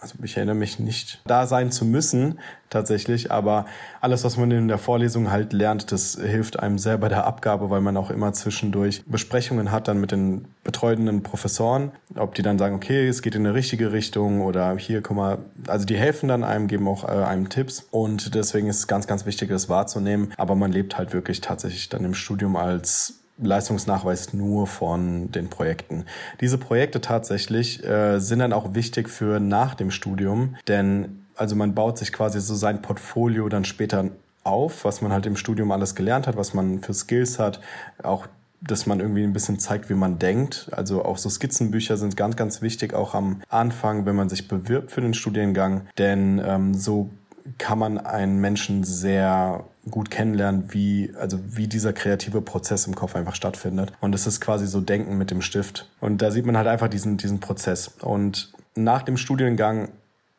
[0.00, 2.38] also ich erinnere mich nicht da sein zu müssen
[2.70, 3.66] tatsächlich, aber
[4.00, 7.70] alles, was man in der Vorlesung halt lernt, das hilft einem sehr bei der Abgabe,
[7.70, 12.58] weil man auch immer zwischendurch Besprechungen hat dann mit den betreuenden Professoren, ob die dann
[12.58, 16.28] sagen, okay, es geht in eine richtige Richtung oder hier, guck mal, also die helfen
[16.28, 19.68] dann einem, geben auch äh, einem Tipps und deswegen ist es ganz, ganz wichtig, das
[19.68, 25.48] wahrzunehmen, aber man lebt halt wirklich tatsächlich dann im Studium als Leistungsnachweis nur von den
[25.48, 26.04] Projekten.
[26.40, 31.74] Diese Projekte tatsächlich äh, sind dann auch wichtig für nach dem Studium, denn also man
[31.74, 34.06] baut sich quasi so sein Portfolio dann später
[34.42, 37.60] auf, was man halt im Studium alles gelernt hat, was man für Skills hat,
[38.02, 38.26] auch
[38.60, 40.68] dass man irgendwie ein bisschen zeigt, wie man denkt.
[40.72, 44.90] Also auch so Skizzenbücher sind ganz, ganz wichtig, auch am Anfang, wenn man sich bewirbt
[44.90, 45.82] für den Studiengang.
[45.96, 47.10] Denn ähm, so
[47.56, 53.16] kann man einen Menschen sehr gut kennenlernen, wie, also wie dieser kreative Prozess im Kopf
[53.16, 53.92] einfach stattfindet.
[54.00, 55.88] Und es ist quasi so Denken mit dem Stift.
[56.00, 57.88] Und da sieht man halt einfach diesen, diesen Prozess.
[58.00, 59.88] Und nach dem Studiengang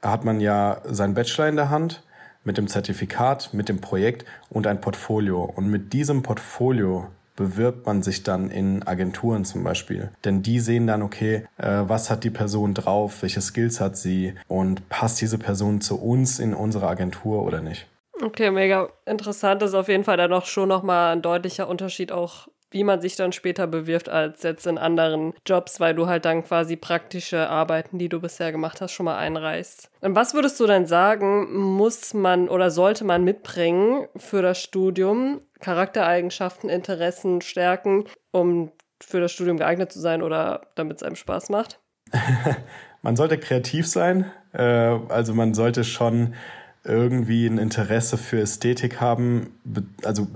[0.02, 2.04] hat man ja seinen Bachelor in der Hand
[2.44, 5.44] mit dem Zertifikat, mit dem Projekt und ein Portfolio.
[5.44, 7.08] Und mit diesem Portfolio
[7.40, 10.10] bewirbt man sich dann in Agenturen zum Beispiel.
[10.26, 14.34] Denn die sehen dann, okay, äh, was hat die Person drauf, welche Skills hat sie
[14.50, 17.88] und passt diese Person zu uns in unsere Agentur oder nicht.
[18.21, 19.63] Okay, mega interessant.
[19.63, 23.15] Ist auf jeden Fall dann auch schon nochmal ein deutlicher Unterschied auch wie man sich
[23.15, 27.97] dann später bewirft als jetzt in anderen Jobs, weil du halt dann quasi praktische Arbeiten,
[27.97, 29.89] die du bisher gemacht hast, schon mal einreißt.
[30.01, 35.41] Und was würdest du denn sagen, muss man oder sollte man mitbringen für das Studium?
[35.60, 41.49] Charaktereigenschaften, Interessen, Stärken, um für das Studium geeignet zu sein oder damit es einem Spaß
[41.49, 41.79] macht?
[43.01, 44.32] man sollte kreativ sein.
[44.53, 46.34] Äh, also man sollte schon
[46.84, 49.52] irgendwie ein Interesse für Ästhetik haben.
[50.04, 50.28] Also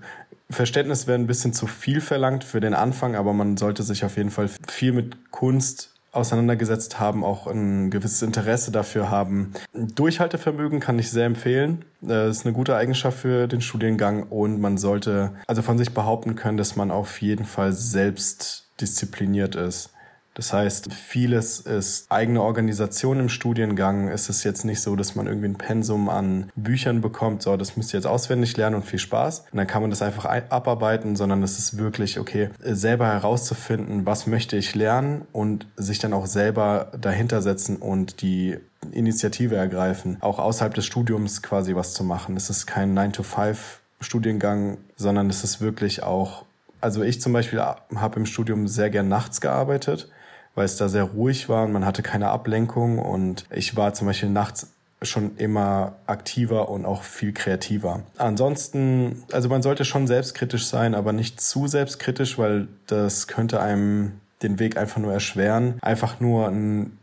[0.50, 4.18] Verständnis wäre ein bisschen zu viel verlangt für den Anfang, aber man sollte sich auf
[4.18, 9.54] jeden Fall viel mit Kunst auseinandergesetzt haben, auch ein gewisses Interesse dafür haben.
[9.74, 11.86] Durchhaltevermögen kann ich sehr empfehlen.
[12.02, 16.36] Das ist eine gute Eigenschaft für den Studiengang und man sollte also von sich behaupten
[16.36, 19.93] können, dass man auf jeden Fall selbst diszipliniert ist.
[20.36, 24.08] Das heißt, vieles ist eigene Organisation im Studiengang.
[24.08, 27.78] Es ist jetzt nicht so, dass man irgendwie ein Pensum an Büchern bekommt, so, das
[27.78, 29.46] müsst ihr jetzt auswendig lernen und viel Spaß.
[29.52, 34.26] Und dann kann man das einfach abarbeiten, sondern es ist wirklich, okay, selber herauszufinden, was
[34.26, 38.58] möchte ich lernen und sich dann auch selber dahinter setzen und die
[38.92, 42.36] Initiative ergreifen, auch außerhalb des Studiums quasi was zu machen.
[42.36, 43.56] Es ist kein 9-to-5
[44.02, 46.46] Studiengang, sondern es ist wirklich auch
[46.82, 50.10] also ich zum Beispiel habe im Studium sehr gern nachts gearbeitet
[50.56, 54.08] weil es da sehr ruhig war und man hatte keine Ablenkung und ich war zum
[54.08, 54.68] Beispiel nachts
[55.02, 58.04] schon immer aktiver und auch viel kreativer.
[58.18, 64.14] Ansonsten, also man sollte schon selbstkritisch sein, aber nicht zu selbstkritisch, weil das könnte einem
[64.42, 65.78] den Weg einfach nur erschweren.
[65.82, 66.98] Einfach nur ein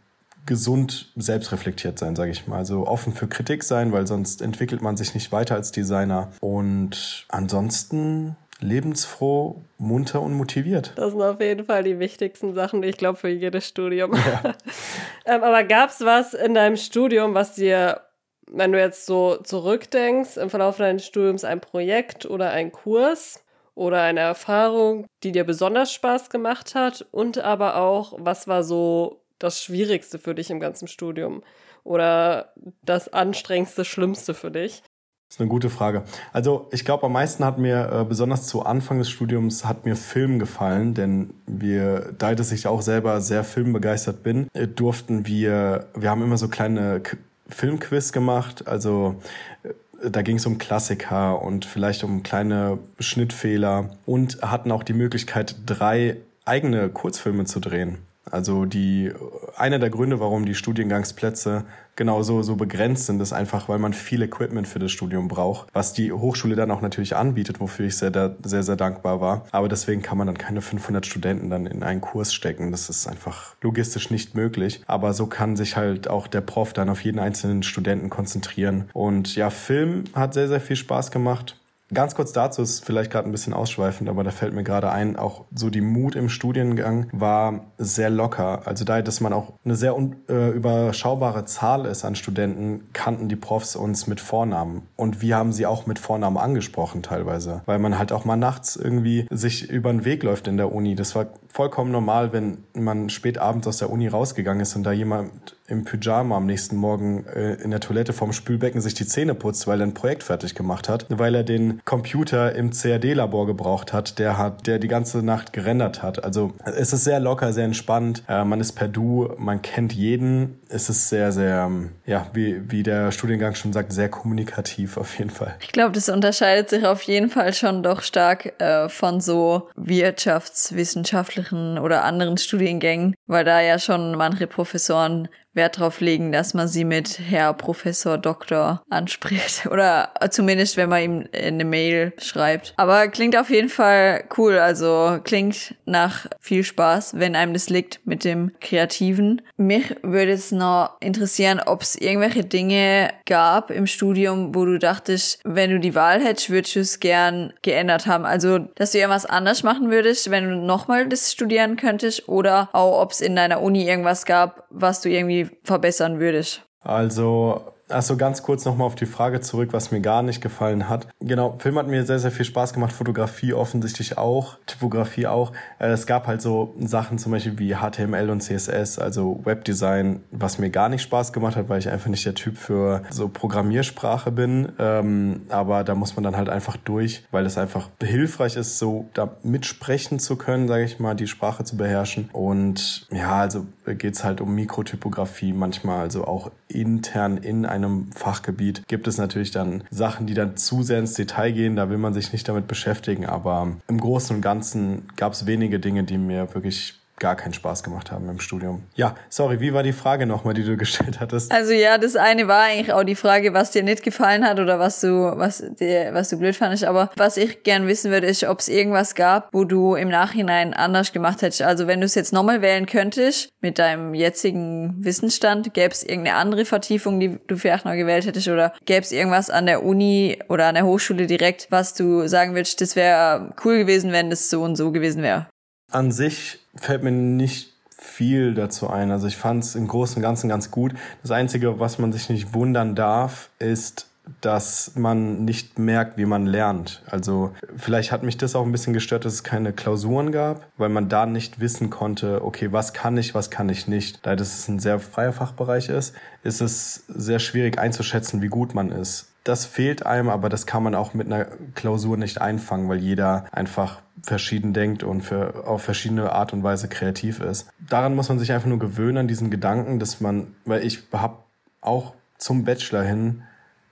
[0.46, 2.56] gesund selbstreflektiert sein, sage ich mal.
[2.56, 6.28] Also offen für Kritik sein, weil sonst entwickelt man sich nicht weiter als Designer.
[6.40, 10.92] Und ansonsten lebensfroh, munter und motiviert.
[10.96, 14.14] Das sind auf jeden Fall die wichtigsten Sachen, ich glaube, für jedes Studium.
[14.14, 14.54] Ja.
[15.24, 18.02] ähm, aber gab es was in deinem Studium, was dir,
[18.50, 23.44] wenn du jetzt so zurückdenkst, im Verlauf deines Studiums ein Projekt oder ein Kurs
[23.74, 27.06] oder eine Erfahrung, die dir besonders Spaß gemacht hat?
[27.10, 31.42] Und aber auch, was war so das Schwierigste für dich im ganzen Studium?
[31.82, 34.82] Oder das anstrengendste, schlimmste für dich?
[35.30, 36.02] Das ist eine gute Frage.
[36.32, 39.94] Also ich glaube, am meisten hat mir, äh, besonders zu Anfang des Studiums, hat mir
[39.94, 46.10] Film gefallen, denn wir, da ich auch selber sehr filmbegeistert bin, äh, durften wir, wir
[46.10, 47.00] haben immer so kleine
[47.48, 49.22] Filmquiz gemacht, also
[49.62, 54.94] äh, da ging es um Klassiker und vielleicht um kleine Schnittfehler und hatten auch die
[54.94, 57.98] Möglichkeit, drei eigene Kurzfilme zu drehen.
[58.28, 59.12] Also die,
[59.56, 61.64] einer der Gründe, warum die Studiengangsplätze
[62.00, 65.92] genauso so begrenzt sind, ist einfach, weil man viel Equipment für das Studium braucht, was
[65.92, 68.10] die Hochschule dann auch natürlich anbietet, wofür ich sehr,
[68.42, 69.44] sehr, sehr dankbar war.
[69.50, 72.70] Aber deswegen kann man dann keine 500 Studenten dann in einen Kurs stecken.
[72.70, 74.80] Das ist einfach logistisch nicht möglich.
[74.86, 78.88] Aber so kann sich halt auch der Prof dann auf jeden einzelnen Studenten konzentrieren.
[78.94, 81.59] Und ja, Film hat sehr, sehr viel Spaß gemacht.
[81.92, 85.16] Ganz kurz dazu ist vielleicht gerade ein bisschen ausschweifend, aber da fällt mir gerade ein,
[85.16, 88.62] auch so die Mut im Studiengang war sehr locker.
[88.64, 89.96] Also da, dass man auch eine sehr
[90.28, 94.82] äh, überschaubare Zahl ist an Studenten, kannten die Profs uns mit Vornamen.
[94.96, 98.76] Und wir haben sie auch mit Vornamen angesprochen teilweise, weil man halt auch mal nachts
[98.76, 100.94] irgendwie sich über den Weg läuft in der Uni.
[100.94, 104.92] Das war vollkommen normal, wenn man spät abends aus der Uni rausgegangen ist und da
[104.92, 109.34] jemand im Pyjama am nächsten Morgen äh, in der Toilette vorm Spülbecken sich die Zähne
[109.34, 113.92] putzt, weil er ein Projekt fertig gemacht hat, weil er den Computer im CAD-Labor gebraucht
[113.92, 116.24] hat, der hat, der die ganze Nacht gerendert hat.
[116.24, 118.24] Also es ist sehr locker, sehr entspannt.
[118.28, 120.60] Äh, man ist per Du, man kennt jeden.
[120.68, 125.18] Es ist sehr, sehr, ähm, ja, wie, wie der Studiengang schon sagt, sehr kommunikativ auf
[125.18, 125.54] jeden Fall.
[125.60, 131.78] Ich glaube, das unterscheidet sich auf jeden Fall schon doch stark äh, von so wirtschaftswissenschaftlichen
[131.78, 136.84] oder anderen Studiengängen, weil da ja schon manche Professoren Wert drauf legen, dass man sie
[136.84, 139.66] mit Herr Professor Doktor anspricht.
[139.70, 142.72] Oder zumindest, wenn man ihm eine Mail schreibt.
[142.76, 144.58] Aber klingt auf jeden Fall cool.
[144.58, 149.42] Also klingt nach viel Spaß, wenn einem das liegt mit dem Kreativen.
[149.56, 155.40] Mich würde es noch interessieren, ob es irgendwelche Dinge gab im Studium, wo du dachtest,
[155.44, 158.24] wenn du die Wahl hättest, würdest du es gern geändert haben.
[158.24, 162.28] Also, dass du irgendwas anders machen würdest, wenn du nochmal das studieren könntest.
[162.28, 166.62] Oder auch, ob es in deiner Uni irgendwas gab, was du irgendwie verbessern würdest?
[166.80, 171.08] Also Achso, ganz kurz nochmal auf die Frage zurück, was mir gar nicht gefallen hat.
[171.20, 175.52] Genau, Film hat mir sehr, sehr viel Spaß gemacht, Fotografie offensichtlich auch, Typografie auch.
[175.78, 180.58] Äh, es gab halt so Sachen zum Beispiel wie HTML und CSS, also Webdesign, was
[180.58, 184.30] mir gar nicht Spaß gemacht hat, weil ich einfach nicht der Typ für so Programmiersprache
[184.30, 184.70] bin.
[184.78, 189.08] Ähm, aber da muss man dann halt einfach durch, weil es einfach hilfreich ist, so
[189.14, 192.30] da mitsprechen zu können, sage ich mal, die Sprache zu beherrschen.
[192.32, 199.08] Und ja, also geht's halt um Mikrotypografie manchmal, also auch intern in einem Fachgebiet gibt
[199.08, 201.76] es natürlich dann Sachen, die dann zu sehr ins Detail gehen.
[201.76, 203.26] Da will man sich nicht damit beschäftigen.
[203.26, 207.84] Aber im Großen und Ganzen gab es wenige Dinge, die mir wirklich gar keinen Spaß
[207.84, 208.82] gemacht haben im Studium.
[208.94, 211.52] Ja, sorry, wie war die Frage nochmal, die du gestellt hattest?
[211.52, 214.78] Also ja, das eine war eigentlich auch die Frage, was dir nicht gefallen hat oder
[214.78, 216.84] was du, was dir, was du blöd fandest.
[216.84, 220.74] Aber was ich gern wissen würde, ist, ob es irgendwas gab, wo du im Nachhinein
[220.74, 221.62] anders gemacht hättest.
[221.62, 226.36] Also wenn du es jetzt nochmal wählen könntest, mit deinem jetzigen Wissensstand, gäbe es irgendeine
[226.36, 230.38] andere Vertiefung, die du vielleicht noch gewählt hättest oder gäbe es irgendwas an der Uni
[230.48, 234.48] oder an der Hochschule direkt, was du sagen würdest, das wäre cool gewesen, wenn das
[234.48, 235.46] so und so gewesen wäre?
[235.92, 239.10] An sich fällt mir nicht viel dazu ein.
[239.10, 240.94] Also ich fand es im Großen und Ganzen ganz gut.
[241.22, 244.06] Das Einzige, was man sich nicht wundern darf, ist,
[244.40, 247.02] dass man nicht merkt, wie man lernt.
[247.06, 250.88] Also vielleicht hat mich das auch ein bisschen gestört, dass es keine Klausuren gab, weil
[250.88, 254.24] man da nicht wissen konnte, okay, was kann ich, was kann ich nicht.
[254.24, 258.90] Da das ein sehr freier Fachbereich ist, ist es sehr schwierig einzuschätzen, wie gut man
[258.92, 259.29] ist.
[259.44, 263.46] Das fehlt einem, aber das kann man auch mit einer Klausur nicht einfangen, weil jeder
[263.52, 267.68] einfach verschieden denkt und für, auf verschiedene Art und Weise kreativ ist.
[267.88, 271.38] Daran muss man sich einfach nur gewöhnen, an diesen Gedanken, dass man, weil ich habe
[271.80, 273.42] auch zum Bachelor hin,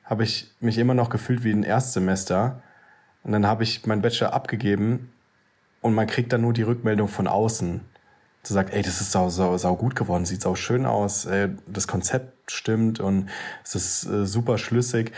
[0.04, 2.62] habe ich mich immer noch gefühlt wie ein Erstsemester.
[3.22, 5.10] Und dann habe ich meinen Bachelor abgegeben
[5.80, 7.80] und man kriegt dann nur die Rückmeldung von außen.
[8.42, 11.50] So sagt, ey, das ist sau, sau, sau gut geworden, sieht sau schön aus, ey,
[11.66, 13.28] das Konzept stimmt und
[13.64, 15.12] es ist äh, super schlüssig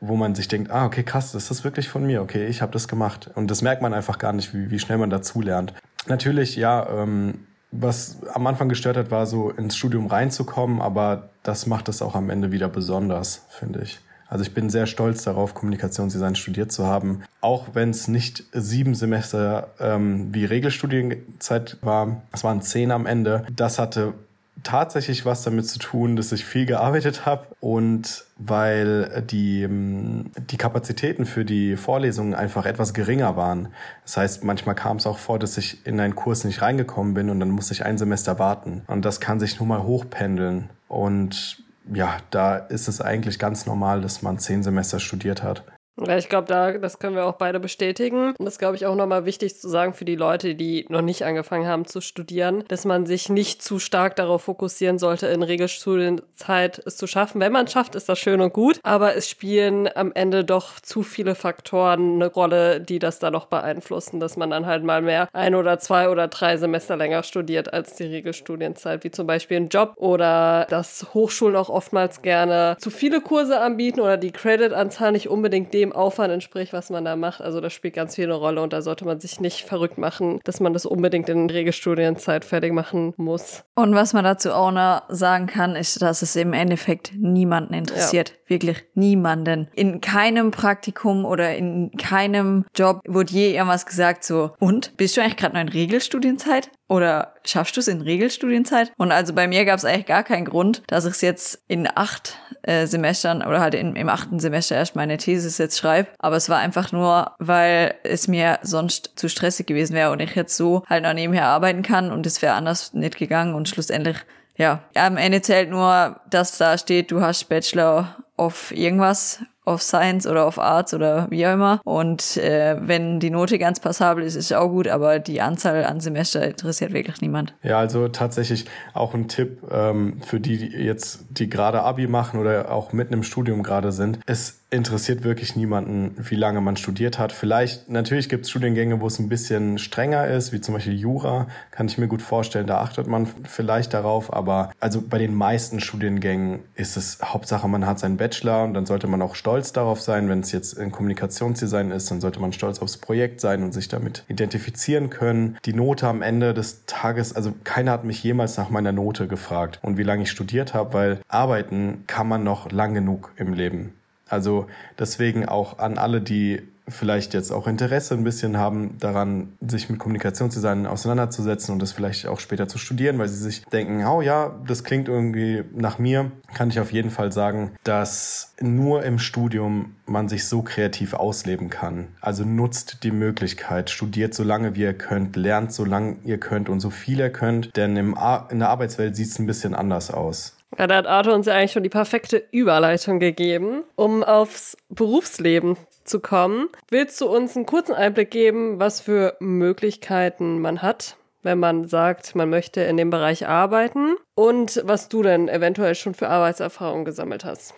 [0.00, 2.72] wo man sich denkt, ah, okay, krass, das ist wirklich von mir, okay, ich habe
[2.72, 3.30] das gemacht.
[3.34, 5.74] Und das merkt man einfach gar nicht, wie, wie schnell man dazu lernt.
[6.06, 11.66] Natürlich, ja, ähm, was am Anfang gestört hat, war so ins Studium reinzukommen, aber das
[11.66, 14.00] macht es auch am Ende wieder besonders, finde ich.
[14.28, 18.94] Also ich bin sehr stolz darauf, Kommunikationsdesign studiert zu haben, auch wenn es nicht sieben
[18.94, 22.22] Semester ähm, wie Regelstudienzeit war.
[22.32, 23.46] Es waren zehn am Ende.
[23.54, 24.14] Das hatte
[24.62, 30.56] tatsächlich was damit zu tun, dass ich viel gearbeitet habe und weil die, ähm, die
[30.56, 33.68] Kapazitäten für die Vorlesungen einfach etwas geringer waren.
[34.02, 37.30] Das heißt, manchmal kam es auch vor, dass ich in einen Kurs nicht reingekommen bin
[37.30, 38.82] und dann musste ich ein Semester warten.
[38.86, 40.70] Und das kann sich nun mal hochpendeln.
[40.88, 45.64] Und ja, da ist es eigentlich ganz normal, dass man zehn Semester studiert hat.
[46.04, 48.34] Ja, ich glaube, da, das können wir auch beide bestätigen.
[48.38, 51.24] Und das glaube ich auch nochmal wichtig zu sagen für die Leute, die noch nicht
[51.24, 56.82] angefangen haben zu studieren, dass man sich nicht zu stark darauf fokussieren sollte, in Regelstudienzeit
[56.84, 57.40] es zu schaffen.
[57.40, 60.80] Wenn man es schafft, ist das schön und gut, aber es spielen am Ende doch
[60.80, 65.00] zu viele Faktoren eine Rolle, die das da noch beeinflussen, dass man dann halt mal
[65.00, 69.56] mehr ein oder zwei oder drei Semester länger studiert als die Regelstudienzeit, wie zum Beispiel
[69.56, 75.12] ein Job oder dass Hochschulen auch oftmals gerne zu viele Kurse anbieten oder die Creditanzahl
[75.12, 77.40] nicht unbedingt dem dem Aufwand entspricht, was man da macht.
[77.40, 80.40] Also das spielt ganz viel eine Rolle und da sollte man sich nicht verrückt machen,
[80.44, 83.64] dass man das unbedingt in Regelstudienzeit fertig machen muss.
[83.74, 88.30] Und was man dazu auch noch sagen kann, ist, dass es im Endeffekt niemanden interessiert.
[88.30, 88.36] Ja.
[88.48, 89.68] Wirklich niemanden.
[89.74, 94.96] In keinem Praktikum oder in keinem Job wurde je irgendwas gesagt so, und?
[94.96, 96.70] Bist du eigentlich gerade noch in Regelstudienzeit?
[96.88, 98.92] Oder schaffst du es in Regelstudienzeit?
[98.96, 101.88] Und also bei mir gab es eigentlich gar keinen Grund, dass ich es jetzt in
[101.92, 106.08] acht äh, Semestern oder halt in, im achten Semester erst meine Thesis jetzt schreibe.
[106.18, 110.34] Aber es war einfach nur, weil es mir sonst zu stressig gewesen wäre und ich
[110.34, 114.18] jetzt so halt noch nebenher arbeiten kann und es wäre anders nicht gegangen und schlussendlich
[114.58, 120.26] ja, am Ende zählt nur, dass da steht, du hast Bachelor of irgendwas of Science
[120.26, 121.80] oder of Arts oder wie auch immer.
[121.84, 126.00] Und äh, wenn die Note ganz passabel ist, ist auch gut, aber die Anzahl an
[126.00, 127.54] Semester interessiert wirklich niemand.
[127.62, 132.40] Ja, also tatsächlich auch ein Tipp ähm, für die, die jetzt, die gerade Abi machen
[132.40, 134.20] oder auch mitten im Studium gerade sind.
[134.26, 137.30] Es interessiert wirklich niemanden, wie lange man studiert hat.
[137.32, 141.46] Vielleicht, natürlich gibt es Studiengänge, wo es ein bisschen strenger ist, wie zum Beispiel Jura,
[141.70, 145.78] kann ich mir gut vorstellen, da achtet man vielleicht darauf, aber also bei den meisten
[145.78, 150.00] Studiengängen ist es Hauptsache, man hat seinen Bachelor und dann sollte man auch stolz darauf
[150.00, 153.72] sein, wenn es jetzt in Kommunikationsdesign ist, dann sollte man stolz aufs Projekt sein und
[153.72, 155.58] sich damit identifizieren können.
[155.64, 159.78] Die Note am Ende des Tages, also keiner hat mich jemals nach meiner Note gefragt
[159.82, 163.94] und wie lange ich studiert habe, weil arbeiten kann man noch lang genug im Leben.
[164.28, 164.66] Also
[164.98, 169.98] deswegen auch an alle, die vielleicht jetzt auch Interesse ein bisschen haben daran, sich mit
[169.98, 174.54] Kommunikationsdesign auseinanderzusetzen und das vielleicht auch später zu studieren, weil sie sich denken, oh ja,
[174.66, 179.96] das klingt irgendwie nach mir, kann ich auf jeden Fall sagen, dass nur im Studium
[180.06, 182.08] man sich so kreativ ausleben kann.
[182.20, 186.68] Also nutzt die Möglichkeit, studiert so lange wie ihr könnt, lernt so lange ihr könnt
[186.68, 188.16] und so viel ihr könnt, denn im
[188.50, 190.56] in der Arbeitswelt sieht es ein bisschen anders aus.
[190.78, 195.76] Ja, da hat Arthur uns ja eigentlich schon die perfekte Überleitung gegeben, um aufs Berufsleben
[196.08, 196.68] zu kommen.
[196.88, 202.34] Willst du uns einen kurzen Einblick geben, was für Möglichkeiten man hat, wenn man sagt,
[202.34, 207.44] man möchte in dem Bereich arbeiten und was du denn eventuell schon für Arbeitserfahrung gesammelt
[207.44, 207.74] hast?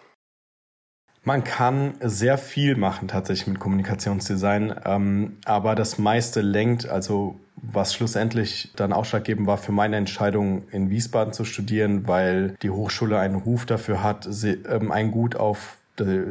[1.24, 7.92] Man kann sehr viel machen tatsächlich mit Kommunikationsdesign, ähm, aber das meiste lenkt, also was
[7.92, 13.34] schlussendlich dann ausschlaggebend war für meine Entscheidung, in Wiesbaden zu studieren, weil die Hochschule einen
[13.34, 15.77] Ruf dafür hat, ähm, ein Gut auf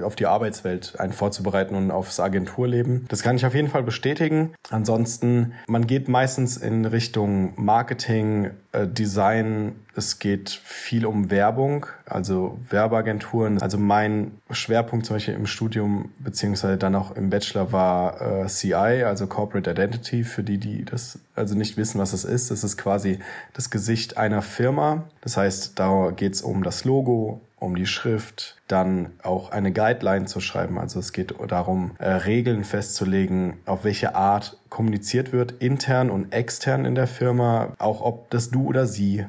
[0.04, 3.06] auf die Arbeitswelt einen vorzubereiten und aufs Agenturleben.
[3.10, 4.54] Das kann ich auf jeden Fall bestätigen.
[4.70, 9.76] Ansonsten, man geht meistens in Richtung Marketing, äh, Design.
[9.98, 13.60] Es geht viel um Werbung, also Werbeagenturen.
[13.60, 19.04] Also mein Schwerpunkt zum Beispiel im Studium beziehungsweise dann auch im Bachelor war äh, CI,
[19.04, 20.24] also Corporate Identity.
[20.24, 23.18] Für die, die das also nicht wissen, was es ist, das ist quasi
[23.54, 25.06] das Gesicht einer Firma.
[25.22, 30.26] Das heißt, da geht es um das Logo, um die Schrift, dann auch eine Guideline
[30.26, 30.78] zu schreiben.
[30.78, 36.86] Also es geht darum, äh, Regeln festzulegen, auf welche Art kommuniziert wird, intern und extern
[36.86, 39.26] in der Firma, auch ob das Du oder Sie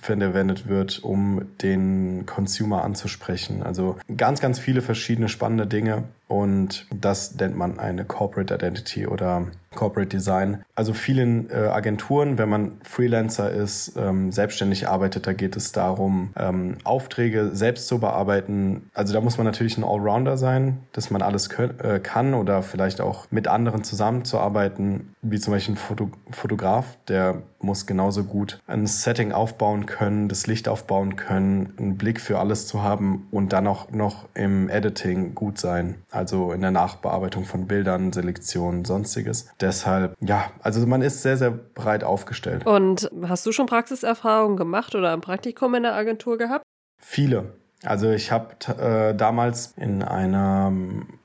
[0.00, 3.62] verwendet wird, um den Consumer anzusprechen.
[3.62, 9.46] Also ganz, ganz viele verschiedene spannende Dinge und das nennt man eine Corporate Identity oder
[9.74, 10.64] Corporate Design.
[10.74, 16.30] Also vielen äh, Agenturen, wenn man Freelancer ist, ähm, selbstständig arbeitet, da geht es darum,
[16.36, 18.90] ähm, Aufträge selbst zu bearbeiten.
[18.94, 23.00] Also da muss man natürlich ein Allrounder sein, dass man alles äh, kann oder vielleicht
[23.00, 28.86] auch mit anderen zusammenzuarbeiten, wie zum Beispiel ein Foto Fotograf, der muss genauso gut ein
[28.86, 33.66] Setting aufbauen können, das Licht aufbauen können, einen Blick für alles zu haben und dann
[33.66, 39.48] auch noch im Editing gut sein also in der Nachbearbeitung von Bildern, Selektion, sonstiges.
[39.60, 42.64] Deshalb, ja, also man ist sehr, sehr breit aufgestellt.
[42.66, 46.64] Und hast du schon Praxiserfahrungen gemacht oder ein Praktikum in der Agentur gehabt?
[46.98, 47.54] Viele.
[47.84, 50.72] Also ich habe äh, damals in einer,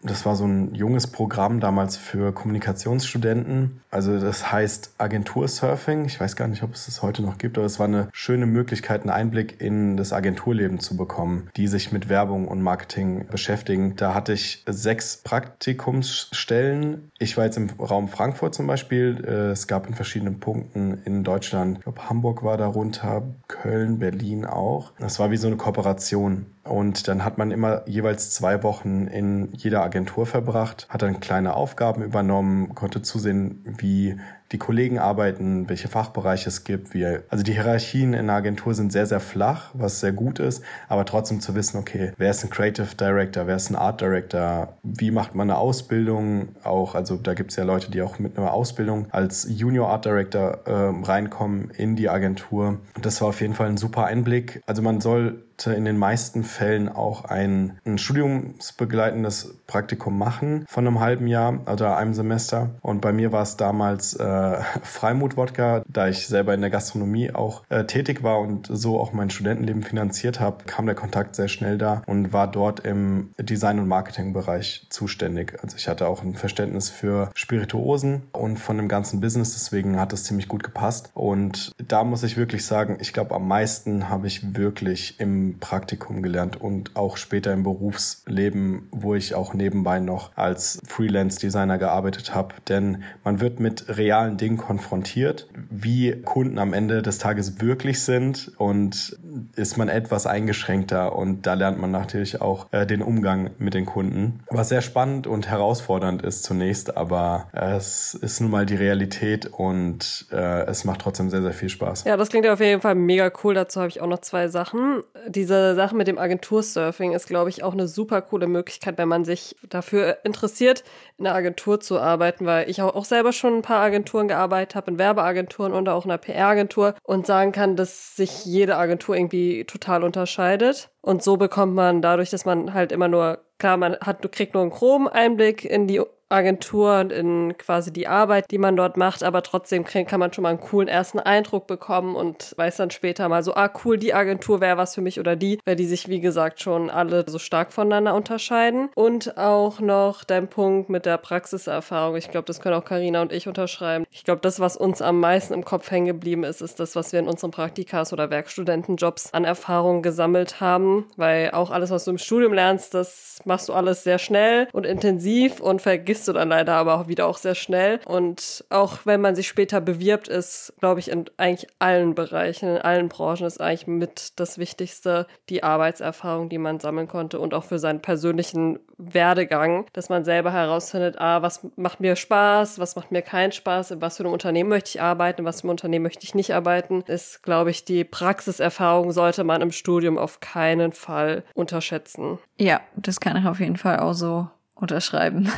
[0.03, 3.81] das war so ein junges Programm damals für Kommunikationsstudenten.
[3.89, 6.05] Also das heißt Agentursurfing.
[6.05, 8.45] Ich weiß gar nicht, ob es das heute noch gibt, aber es war eine schöne
[8.45, 13.95] Möglichkeit, einen Einblick in das Agenturleben zu bekommen, die sich mit Werbung und Marketing beschäftigen.
[13.95, 17.11] Da hatte ich sechs Praktikumsstellen.
[17.17, 19.23] Ich war jetzt im Raum Frankfurt zum Beispiel.
[19.25, 24.45] Äh, es gab in verschiedenen Punkten in Deutschland, ich glaube Hamburg war darunter, Köln, Berlin
[24.45, 24.91] auch.
[24.99, 29.49] Das war wie so eine Kooperation und dann hat man immer jeweils zwei Wochen in
[29.53, 34.17] jeder Agentur verbracht, hat dann kleine Aufgaben übernommen, konnte zusehen, wie
[34.53, 36.93] die Kollegen arbeiten, welche Fachbereiche es gibt.
[36.93, 40.63] Wie, also die Hierarchien in der Agentur sind sehr, sehr flach, was sehr gut ist,
[40.87, 44.77] aber trotzdem zu wissen, okay, wer ist ein Creative Director, wer ist ein Art Director,
[44.83, 48.37] wie macht man eine Ausbildung auch, also da gibt es ja Leute, die auch mit
[48.37, 52.79] einer Ausbildung als Junior Art Director äh, reinkommen in die Agentur.
[53.01, 54.61] Das war auf jeden Fall ein super Einblick.
[54.67, 60.99] Also man soll in den meisten Fällen auch ein, ein studiumsbegleitendes Praktikum machen von einem
[60.99, 62.71] halben Jahr oder einem Semester.
[62.81, 67.63] Und bei mir war es damals äh, Freimut-Wodka, da ich selber in der Gastronomie auch
[67.69, 71.77] äh, tätig war und so auch mein Studentenleben finanziert habe, kam der Kontakt sehr schnell
[71.77, 75.57] da und war dort im Design- und Marketingbereich zuständig.
[75.61, 80.13] Also ich hatte auch ein Verständnis für Spirituosen und von dem ganzen Business, deswegen hat
[80.13, 81.11] es ziemlich gut gepasst.
[81.13, 86.21] Und da muss ich wirklich sagen, ich glaube, am meisten habe ich wirklich im Praktikum
[86.21, 92.55] gelernt und auch später im Berufsleben, wo ich auch nebenbei noch als Freelance-Designer gearbeitet habe.
[92.67, 98.51] Denn man wird mit realen Dingen konfrontiert, wie Kunden am Ende des Tages wirklich sind
[98.57, 99.17] und
[99.55, 103.85] ist man etwas eingeschränkter und da lernt man natürlich auch äh, den Umgang mit den
[103.85, 109.47] Kunden, was sehr spannend und herausfordernd ist zunächst, aber es ist nun mal die Realität
[109.47, 112.03] und äh, es macht trotzdem sehr, sehr viel Spaß.
[112.05, 113.53] Ja, das klingt auf jeden Fall mega cool.
[113.53, 115.03] Dazu habe ich auch noch zwei Sachen
[115.35, 119.25] diese Sache mit dem Agentursurfing ist, glaube ich, auch eine super coole Möglichkeit, wenn man
[119.25, 120.83] sich dafür interessiert,
[121.17, 124.91] in einer Agentur zu arbeiten, weil ich auch, selber schon ein paar Agenturen gearbeitet habe,
[124.91, 129.65] in Werbeagenturen und auch in einer PR-Agentur und sagen kann, dass sich jede Agentur irgendwie
[129.65, 130.89] total unterscheidet.
[131.01, 134.53] Und so bekommt man dadurch, dass man halt immer nur, klar, man hat, du kriegst
[134.53, 136.01] nur einen groben Einblick in die
[136.33, 140.43] Agentur und in quasi die Arbeit, die man dort macht, aber trotzdem kann man schon
[140.43, 144.13] mal einen coolen ersten Eindruck bekommen und weiß dann später mal so, ah cool, die
[144.13, 147.39] Agentur wäre was für mich oder die, weil die sich wie gesagt schon alle so
[147.39, 148.89] stark voneinander unterscheiden.
[148.95, 152.15] Und auch noch dein Punkt mit der Praxiserfahrung.
[152.15, 154.05] Ich glaube, das können auch Karina und ich unterschreiben.
[154.11, 157.11] Ich glaube, das, was uns am meisten im Kopf hängen geblieben ist, ist das, was
[157.11, 162.11] wir in unseren Praktikas oder Werkstudentenjobs an Erfahrungen gesammelt haben, weil auch alles, was du
[162.11, 166.49] im Studium lernst, das machst du alles sehr schnell und intensiv und vergisst du dann
[166.49, 167.99] leider aber auch wieder auch sehr schnell.
[168.05, 172.77] Und auch wenn man sich später bewirbt, ist, glaube ich, in eigentlich allen Bereichen, in
[172.77, 177.63] allen Branchen ist eigentlich mit das Wichtigste die Arbeitserfahrung, die man sammeln konnte und auch
[177.63, 183.11] für seinen persönlichen Werdegang, dass man selber herausfindet, ah, was macht mir Spaß, was macht
[183.11, 185.71] mir keinen Spaß, in was für einem Unternehmen möchte ich arbeiten, in was für einem
[185.71, 190.39] Unternehmen möchte ich nicht arbeiten, ist, glaube ich, die Praxiserfahrung sollte man im Studium auf
[190.39, 192.39] keinen Fall unterschätzen.
[192.57, 195.51] Ja, das kann ich auf jeden Fall auch so unterschreiben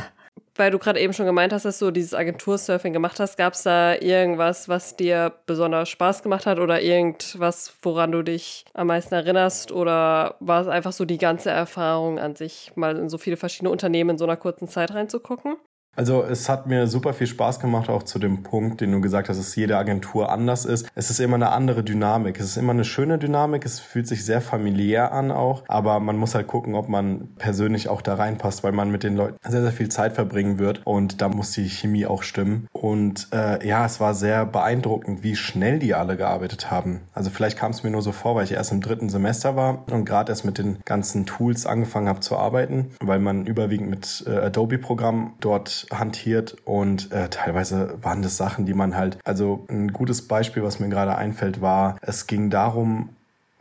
[0.58, 3.62] weil du gerade eben schon gemeint hast, dass du dieses Agentursurfing gemacht hast, gab es
[3.62, 9.14] da irgendwas, was dir besonders Spaß gemacht hat oder irgendwas, woran du dich am meisten
[9.14, 9.72] erinnerst?
[9.72, 13.70] Oder war es einfach so die ganze Erfahrung an sich, mal in so viele verschiedene
[13.70, 15.56] Unternehmen in so einer kurzen Zeit reinzugucken?
[15.96, 19.28] Also es hat mir super viel Spaß gemacht, auch zu dem Punkt, den du gesagt
[19.28, 20.88] hast, dass jede Agentur anders ist.
[20.94, 22.38] Es ist immer eine andere Dynamik.
[22.38, 23.64] Es ist immer eine schöne Dynamik.
[23.64, 25.64] Es fühlt sich sehr familiär an auch.
[25.68, 29.16] Aber man muss halt gucken, ob man persönlich auch da reinpasst, weil man mit den
[29.16, 30.82] Leuten sehr, sehr viel Zeit verbringen wird.
[30.84, 32.68] Und da muss die Chemie auch stimmen.
[32.72, 37.00] Und äh, ja, es war sehr beeindruckend, wie schnell die alle gearbeitet haben.
[37.14, 39.84] Also vielleicht kam es mir nur so vor, weil ich erst im dritten Semester war
[39.90, 44.24] und gerade erst mit den ganzen Tools angefangen habe zu arbeiten, weil man überwiegend mit
[44.26, 49.92] äh, Adobe-Programm dort hantiert und äh, teilweise waren das Sachen, die man halt, also ein
[49.92, 53.10] gutes Beispiel, was mir gerade einfällt, war, es ging darum,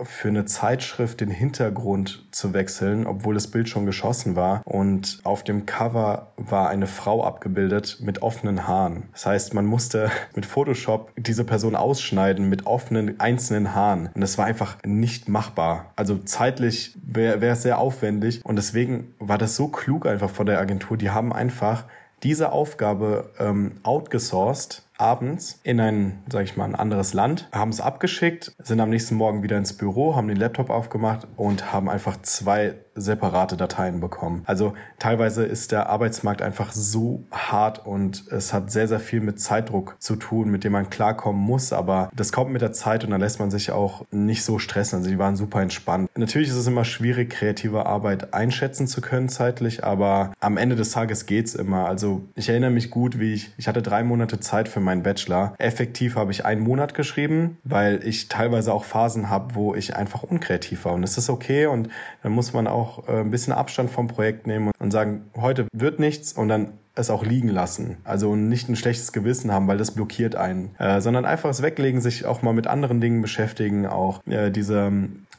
[0.03, 4.61] für eine Zeitschrift den Hintergrund zu wechseln, obwohl das Bild schon geschossen war.
[4.65, 9.03] Und auf dem Cover war eine Frau abgebildet mit offenen Haaren.
[9.13, 14.09] Das heißt, man musste mit Photoshop diese Person ausschneiden mit offenen einzelnen Haaren.
[14.13, 15.91] Und das war einfach nicht machbar.
[15.95, 18.43] Also zeitlich wäre es sehr aufwendig.
[18.43, 20.97] Und deswegen war das so klug einfach von der Agentur.
[20.97, 21.85] Die haben einfach
[22.25, 27.79] diese Aufgabe ähm, outgesourced abends in ein, sag ich mal, ein anderes Land, haben es
[27.79, 32.19] abgeschickt, sind am nächsten Morgen wieder ins Büro, haben den Laptop aufgemacht und haben einfach
[32.23, 34.43] zwei separate Dateien bekommen.
[34.45, 39.39] Also teilweise ist der Arbeitsmarkt einfach so hart und es hat sehr, sehr viel mit
[39.39, 43.11] Zeitdruck zu tun, mit dem man klarkommen muss, aber das kommt mit der Zeit und
[43.11, 44.99] dann lässt man sich auch nicht so stressen.
[44.99, 46.09] Also die waren super entspannt.
[46.15, 50.91] Natürlich ist es immer schwierig, kreative Arbeit einschätzen zu können zeitlich, aber am Ende des
[50.91, 51.87] Tages geht's immer.
[51.87, 55.53] Also ich erinnere mich gut, wie ich, ich hatte drei Monate Zeit für meinen Bachelor.
[55.57, 60.23] Effektiv habe ich einen Monat geschrieben, weil ich teilweise auch Phasen habe, wo ich einfach
[60.23, 60.93] unkreativ war.
[60.93, 61.89] Und es ist okay und
[62.23, 65.99] dann muss man auch äh, ein bisschen Abstand vom Projekt nehmen und sagen, heute wird
[65.99, 67.97] nichts und dann es auch liegen lassen.
[68.03, 72.01] Also nicht ein schlechtes Gewissen haben, weil das blockiert einen, äh, sondern einfach es weglegen,
[72.01, 74.91] sich auch mal mit anderen Dingen beschäftigen, auch äh, diese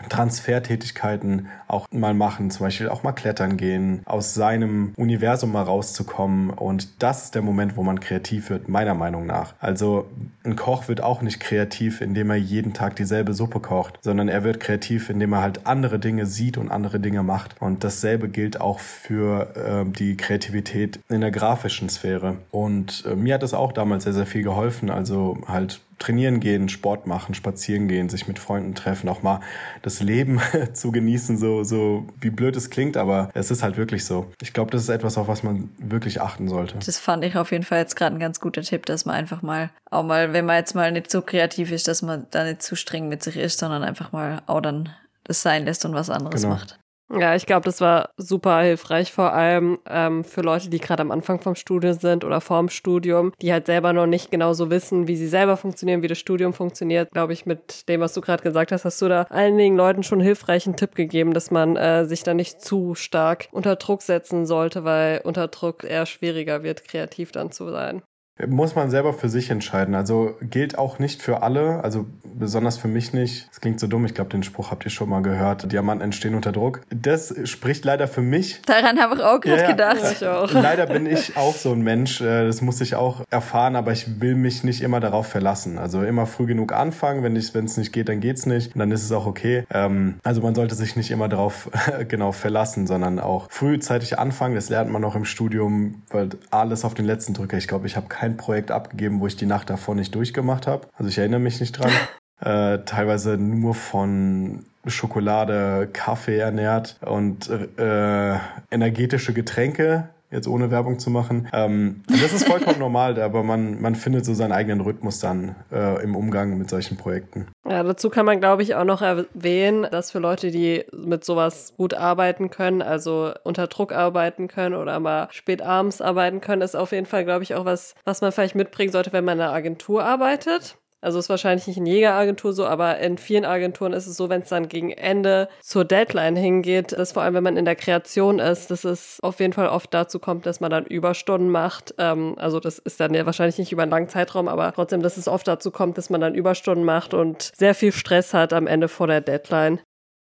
[0.08, 6.50] Transfertätigkeiten auch mal machen, zum Beispiel auch mal klettern gehen, aus seinem Universum mal rauszukommen.
[6.50, 9.54] Und das ist der Moment, wo man kreativ wird, meiner Meinung nach.
[9.58, 10.06] Also
[10.44, 14.44] ein Koch wird auch nicht kreativ, indem er jeden Tag dieselbe Suppe kocht, sondern er
[14.44, 17.56] wird kreativ, indem er halt andere Dinge sieht und andere Dinge macht.
[17.60, 22.36] Und dasselbe gilt auch für äh, die Kreativität in der grafischen Sphäre.
[22.50, 24.90] Und äh, mir hat es auch damals sehr, sehr viel geholfen.
[24.90, 29.40] Also halt trainieren gehen, Sport machen, spazieren gehen, sich mit Freunden treffen, auch mal
[29.82, 30.40] das Leben
[30.72, 34.30] zu genießen, so, so wie blöd es klingt, aber es ist halt wirklich so.
[34.42, 36.76] Ich glaube, das ist etwas, auf was man wirklich achten sollte.
[36.84, 39.42] Das fand ich auf jeden Fall jetzt gerade ein ganz guter Tipp, dass man einfach
[39.42, 42.62] mal, auch mal, wenn man jetzt mal nicht so kreativ ist, dass man da nicht
[42.62, 44.90] zu streng mit sich ist, sondern einfach mal auch dann
[45.24, 46.54] das sein lässt und was anderes genau.
[46.54, 46.78] macht.
[47.08, 51.12] Ja, ich glaube, das war super hilfreich, vor allem ähm, für Leute, die gerade am
[51.12, 55.06] Anfang vom Studium sind oder vorm Studium, die halt selber noch nicht genau so wissen,
[55.06, 57.12] wie sie selber funktionieren, wie das Studium funktioniert.
[57.12, 60.20] Glaube ich, mit dem, was du gerade gesagt hast, hast du da einigen Leuten schon
[60.20, 64.82] hilfreichen Tipp gegeben, dass man äh, sich da nicht zu stark unter Druck setzen sollte,
[64.82, 68.02] weil unter Druck eher schwieriger wird, kreativ dann zu sein.
[68.46, 69.94] Muss man selber für sich entscheiden.
[69.94, 72.06] Also gilt auch nicht für alle, also
[72.38, 73.48] besonders für mich nicht.
[73.50, 75.72] Es klingt so dumm, ich glaube, den Spruch habt ihr schon mal gehört.
[75.72, 76.82] Diamanten entstehen unter Druck.
[76.90, 78.60] Das spricht leider für mich.
[78.66, 80.02] Daran habe ich auch gerade ja, gedacht.
[80.02, 80.12] Ja.
[80.12, 80.52] Ich auch.
[80.52, 82.20] Leider bin ich auch so ein Mensch.
[82.20, 85.78] Äh, das muss ich auch erfahren, aber ich will mich nicht immer darauf verlassen.
[85.78, 87.22] Also immer früh genug anfangen.
[87.22, 88.74] Wenn es nicht geht, dann geht's nicht.
[88.74, 89.64] Und dann ist es auch okay.
[89.72, 91.70] Ähm, also man sollte sich nicht immer darauf
[92.08, 94.54] genau verlassen, sondern auch frühzeitig anfangen.
[94.54, 97.56] Das lernt man noch im Studium, weil alles auf den letzten Drücker.
[97.56, 100.88] Ich glaube, ich habe kein Projekt abgegeben, wo ich die Nacht davor nicht durchgemacht habe.
[100.96, 101.92] Also ich erinnere mich nicht dran.
[102.40, 108.38] äh, teilweise nur von Schokolade, Kaffee ernährt und äh,
[108.70, 111.48] energetische Getränke jetzt ohne Werbung zu machen.
[111.52, 116.02] Ähm, das ist vollkommen normal, aber man, man findet so seinen eigenen Rhythmus dann äh,
[116.02, 117.48] im Umgang mit solchen Projekten.
[117.68, 121.74] Ja, dazu kann man, glaube ich, auch noch erwähnen, dass für Leute, die mit sowas
[121.76, 126.76] gut arbeiten können, also unter Druck arbeiten können oder mal spät abends arbeiten können, ist
[126.76, 129.44] auf jeden Fall, glaube ich, auch was, was man vielleicht mitbringen sollte, wenn man in
[129.44, 130.76] einer Agentur arbeitet.
[131.06, 134.28] Also ist wahrscheinlich nicht in jeder Agentur so, aber in vielen Agenturen ist es so,
[134.28, 137.76] wenn es dann gegen Ende zur Deadline hingeht, dass vor allem, wenn man in der
[137.76, 141.94] Kreation ist, dass es auf jeden Fall oft dazu kommt, dass man dann Überstunden macht.
[141.98, 145.16] Ähm, also das ist dann ja wahrscheinlich nicht über einen langen Zeitraum, aber trotzdem, dass
[145.16, 148.66] es oft dazu kommt, dass man dann Überstunden macht und sehr viel Stress hat am
[148.66, 149.78] Ende vor der Deadline.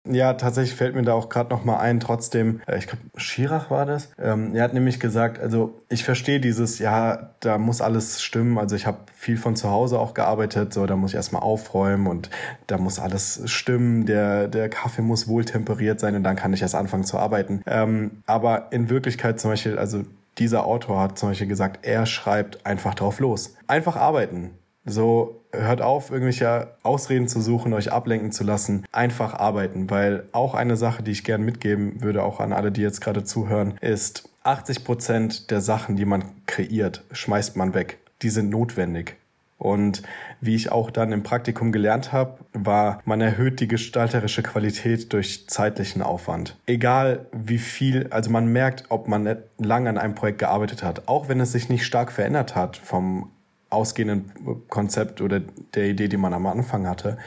[0.06, 2.01] Ja, tatsächlich fällt mir da auch gerade noch mal ein.
[2.01, 4.10] Trotzdem, äh, ich glaube, Schirach war das.
[4.20, 8.58] Ähm, er hat nämlich gesagt, also ich verstehe dieses, ja, da muss alles stimmen.
[8.58, 12.08] Also ich habe viel von zu Hause auch gearbeitet, so da muss ich erstmal aufräumen
[12.08, 12.30] und
[12.68, 14.06] da muss alles stimmen.
[14.06, 17.62] Der der Kaffee muss wohl temperiert sein und dann kann ich erst anfangen zu arbeiten.
[17.66, 20.04] Ähm, aber in Wirklichkeit zum Beispiel, also
[20.38, 23.56] dieser Autor hat zum Beispiel gesagt, er schreibt einfach drauf los.
[23.68, 24.51] Einfach arbeiten.
[24.86, 28.86] So, hört auf, irgendwelche Ausreden zu suchen, euch ablenken zu lassen.
[28.91, 32.82] Einfach arbeiten, weil auch eine Sache, die ich gern mitgeben würde, auch an alle, die
[32.82, 37.99] jetzt gerade zuhören, ist 80 Prozent der Sachen, die man kreiert, schmeißt man weg.
[38.22, 39.16] Die sind notwendig.
[39.58, 40.01] Und
[40.41, 45.47] wie ich auch dann im Praktikum gelernt habe, war, man erhöht die gestalterische Qualität durch
[45.47, 46.58] zeitlichen Aufwand.
[46.66, 51.30] Egal wie viel, also man merkt, ob man lang an einem Projekt gearbeitet hat, auch
[51.30, 53.30] wenn es sich nicht stark verändert hat vom
[53.74, 54.32] ausgehenden
[54.69, 57.17] Konzept oder der Idee, die man am Anfang hatte.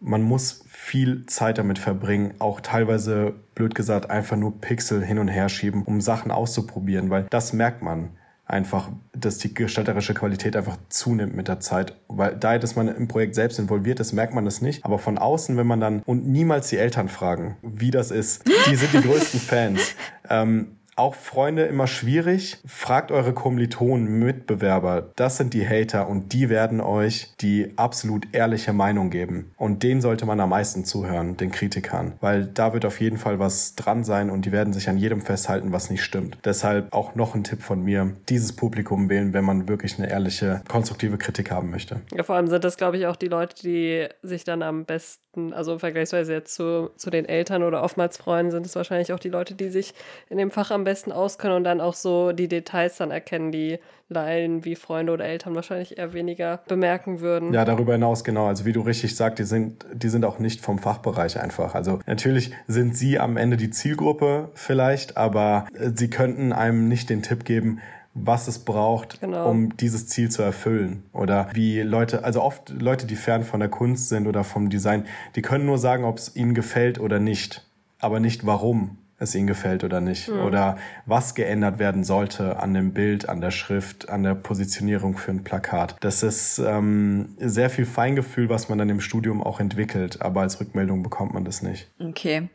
[0.00, 5.28] Man muss viel Zeit damit verbringen, auch teilweise, blöd gesagt, einfach nur Pixel hin und
[5.28, 8.10] her schieben, um Sachen auszuprobieren, weil das merkt man
[8.48, 11.96] einfach, dass die gestalterische Qualität einfach zunimmt mit der Zeit.
[12.08, 14.84] Weil da, dass man im Projekt selbst involviert ist, merkt man das nicht.
[14.84, 18.76] Aber von außen, wenn man dann und niemals die Eltern fragen, wie das ist, die
[18.76, 19.94] sind die größten Fans.
[20.30, 22.58] Ähm, auch Freunde immer schwierig.
[22.66, 25.10] Fragt eure Kommilitonen, Mitbewerber.
[25.16, 29.52] Das sind die Hater und die werden euch die absolut ehrliche Meinung geben.
[29.56, 32.14] Und denen sollte man am meisten zuhören, den Kritikern.
[32.20, 35.20] Weil da wird auf jeden Fall was dran sein und die werden sich an jedem
[35.20, 36.38] festhalten, was nicht stimmt.
[36.44, 38.16] Deshalb auch noch ein Tipp von mir.
[38.28, 42.00] Dieses Publikum wählen, wenn man wirklich eine ehrliche, konstruktive Kritik haben möchte.
[42.12, 45.22] Ja, vor allem sind das, glaube ich, auch die Leute, die sich dann am besten,
[45.52, 49.28] also vergleichsweise jetzt zu, zu den Eltern oder oftmals Freunden, sind es wahrscheinlich auch die
[49.28, 49.94] Leute, die sich
[50.28, 53.78] in dem Fach am besten auskennen und dann auch so die Details dann erkennen, die
[54.10, 57.52] Laien wie Freunde oder Eltern wahrscheinlich eher weniger bemerken würden.
[57.52, 58.46] Ja, darüber hinaus genau.
[58.46, 61.74] Also wie du richtig sagst, die sind, die sind auch nicht vom Fachbereich einfach.
[61.74, 67.10] Also natürlich sind sie am Ende die Zielgruppe vielleicht, aber äh, sie könnten einem nicht
[67.10, 67.80] den Tipp geben,
[68.24, 69.50] was es braucht, genau.
[69.50, 71.02] um dieses Ziel zu erfüllen.
[71.12, 75.04] Oder wie Leute, also oft Leute, die fern von der Kunst sind oder vom Design,
[75.34, 77.66] die können nur sagen, ob es ihnen gefällt oder nicht,
[77.98, 80.28] aber nicht warum es ihnen gefällt oder nicht.
[80.28, 80.40] Mhm.
[80.40, 85.32] Oder was geändert werden sollte an dem Bild, an der Schrift, an der Positionierung für
[85.32, 85.96] ein Plakat.
[86.00, 90.60] Das ist ähm, sehr viel Feingefühl, was man dann im Studium auch entwickelt, aber als
[90.60, 91.90] Rückmeldung bekommt man das nicht.
[91.98, 92.48] Okay.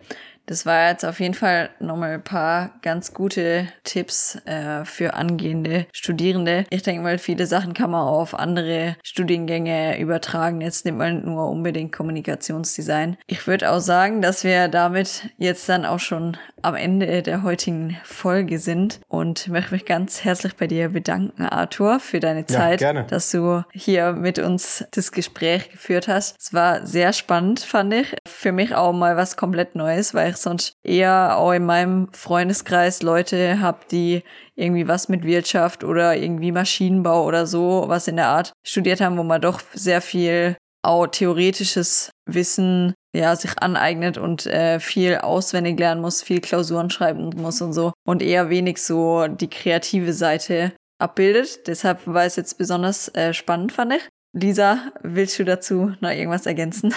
[0.46, 5.86] Das war jetzt auf jeden Fall nochmal ein paar ganz gute Tipps äh, für angehende
[5.94, 6.66] Studierende.
[6.70, 10.60] Ich denke mal, viele Sachen kann man auf andere Studiengänge übertragen.
[10.60, 13.18] Jetzt nimmt man nur unbedingt Kommunikationsdesign.
[13.26, 17.98] Ich würde auch sagen, dass wir damit jetzt dann auch schon am Ende der heutigen
[18.04, 22.94] Folge sind und möchte mich ganz herzlich bei dir bedanken, Arthur, für deine Zeit, ja,
[23.04, 26.36] dass du hier mit uns das Gespräch geführt hast.
[26.40, 28.16] Es war sehr spannend, fand ich.
[28.26, 33.02] Für mich auch mal was komplett Neues, weil ich sonst eher auch in meinem Freundeskreis
[33.02, 34.24] Leute habe, die
[34.56, 39.18] irgendwie was mit Wirtschaft oder irgendwie Maschinenbau oder so, was in der Art studiert haben,
[39.18, 45.80] wo man doch sehr viel auch theoretisches Wissen ja sich aneignet und äh, viel auswendig
[45.80, 50.74] lernen muss, viel Klausuren schreiben muss und so und eher wenig so die kreative Seite
[51.00, 51.68] abbildet.
[51.68, 54.10] Deshalb war es jetzt besonders äh, spannend, fand ich.
[54.36, 56.94] Lisa, willst du dazu noch irgendwas ergänzen?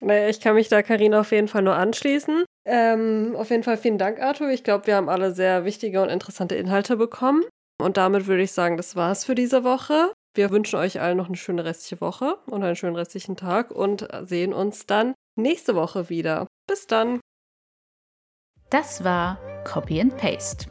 [0.00, 2.44] Naja, ich kann mich da Karina auf jeden Fall nur anschließen.
[2.66, 4.50] Ähm, auf jeden Fall vielen Dank, Arthur.
[4.50, 7.44] Ich glaube, wir haben alle sehr wichtige und interessante Inhalte bekommen.
[7.80, 10.12] Und damit würde ich sagen, das war's für diese Woche.
[10.34, 14.06] Wir wünschen euch allen noch eine schöne restliche Woche und einen schönen restlichen Tag und
[14.22, 16.46] sehen uns dann nächste Woche wieder.
[16.68, 17.20] Bis dann.
[18.70, 20.66] Das war Copy and Paste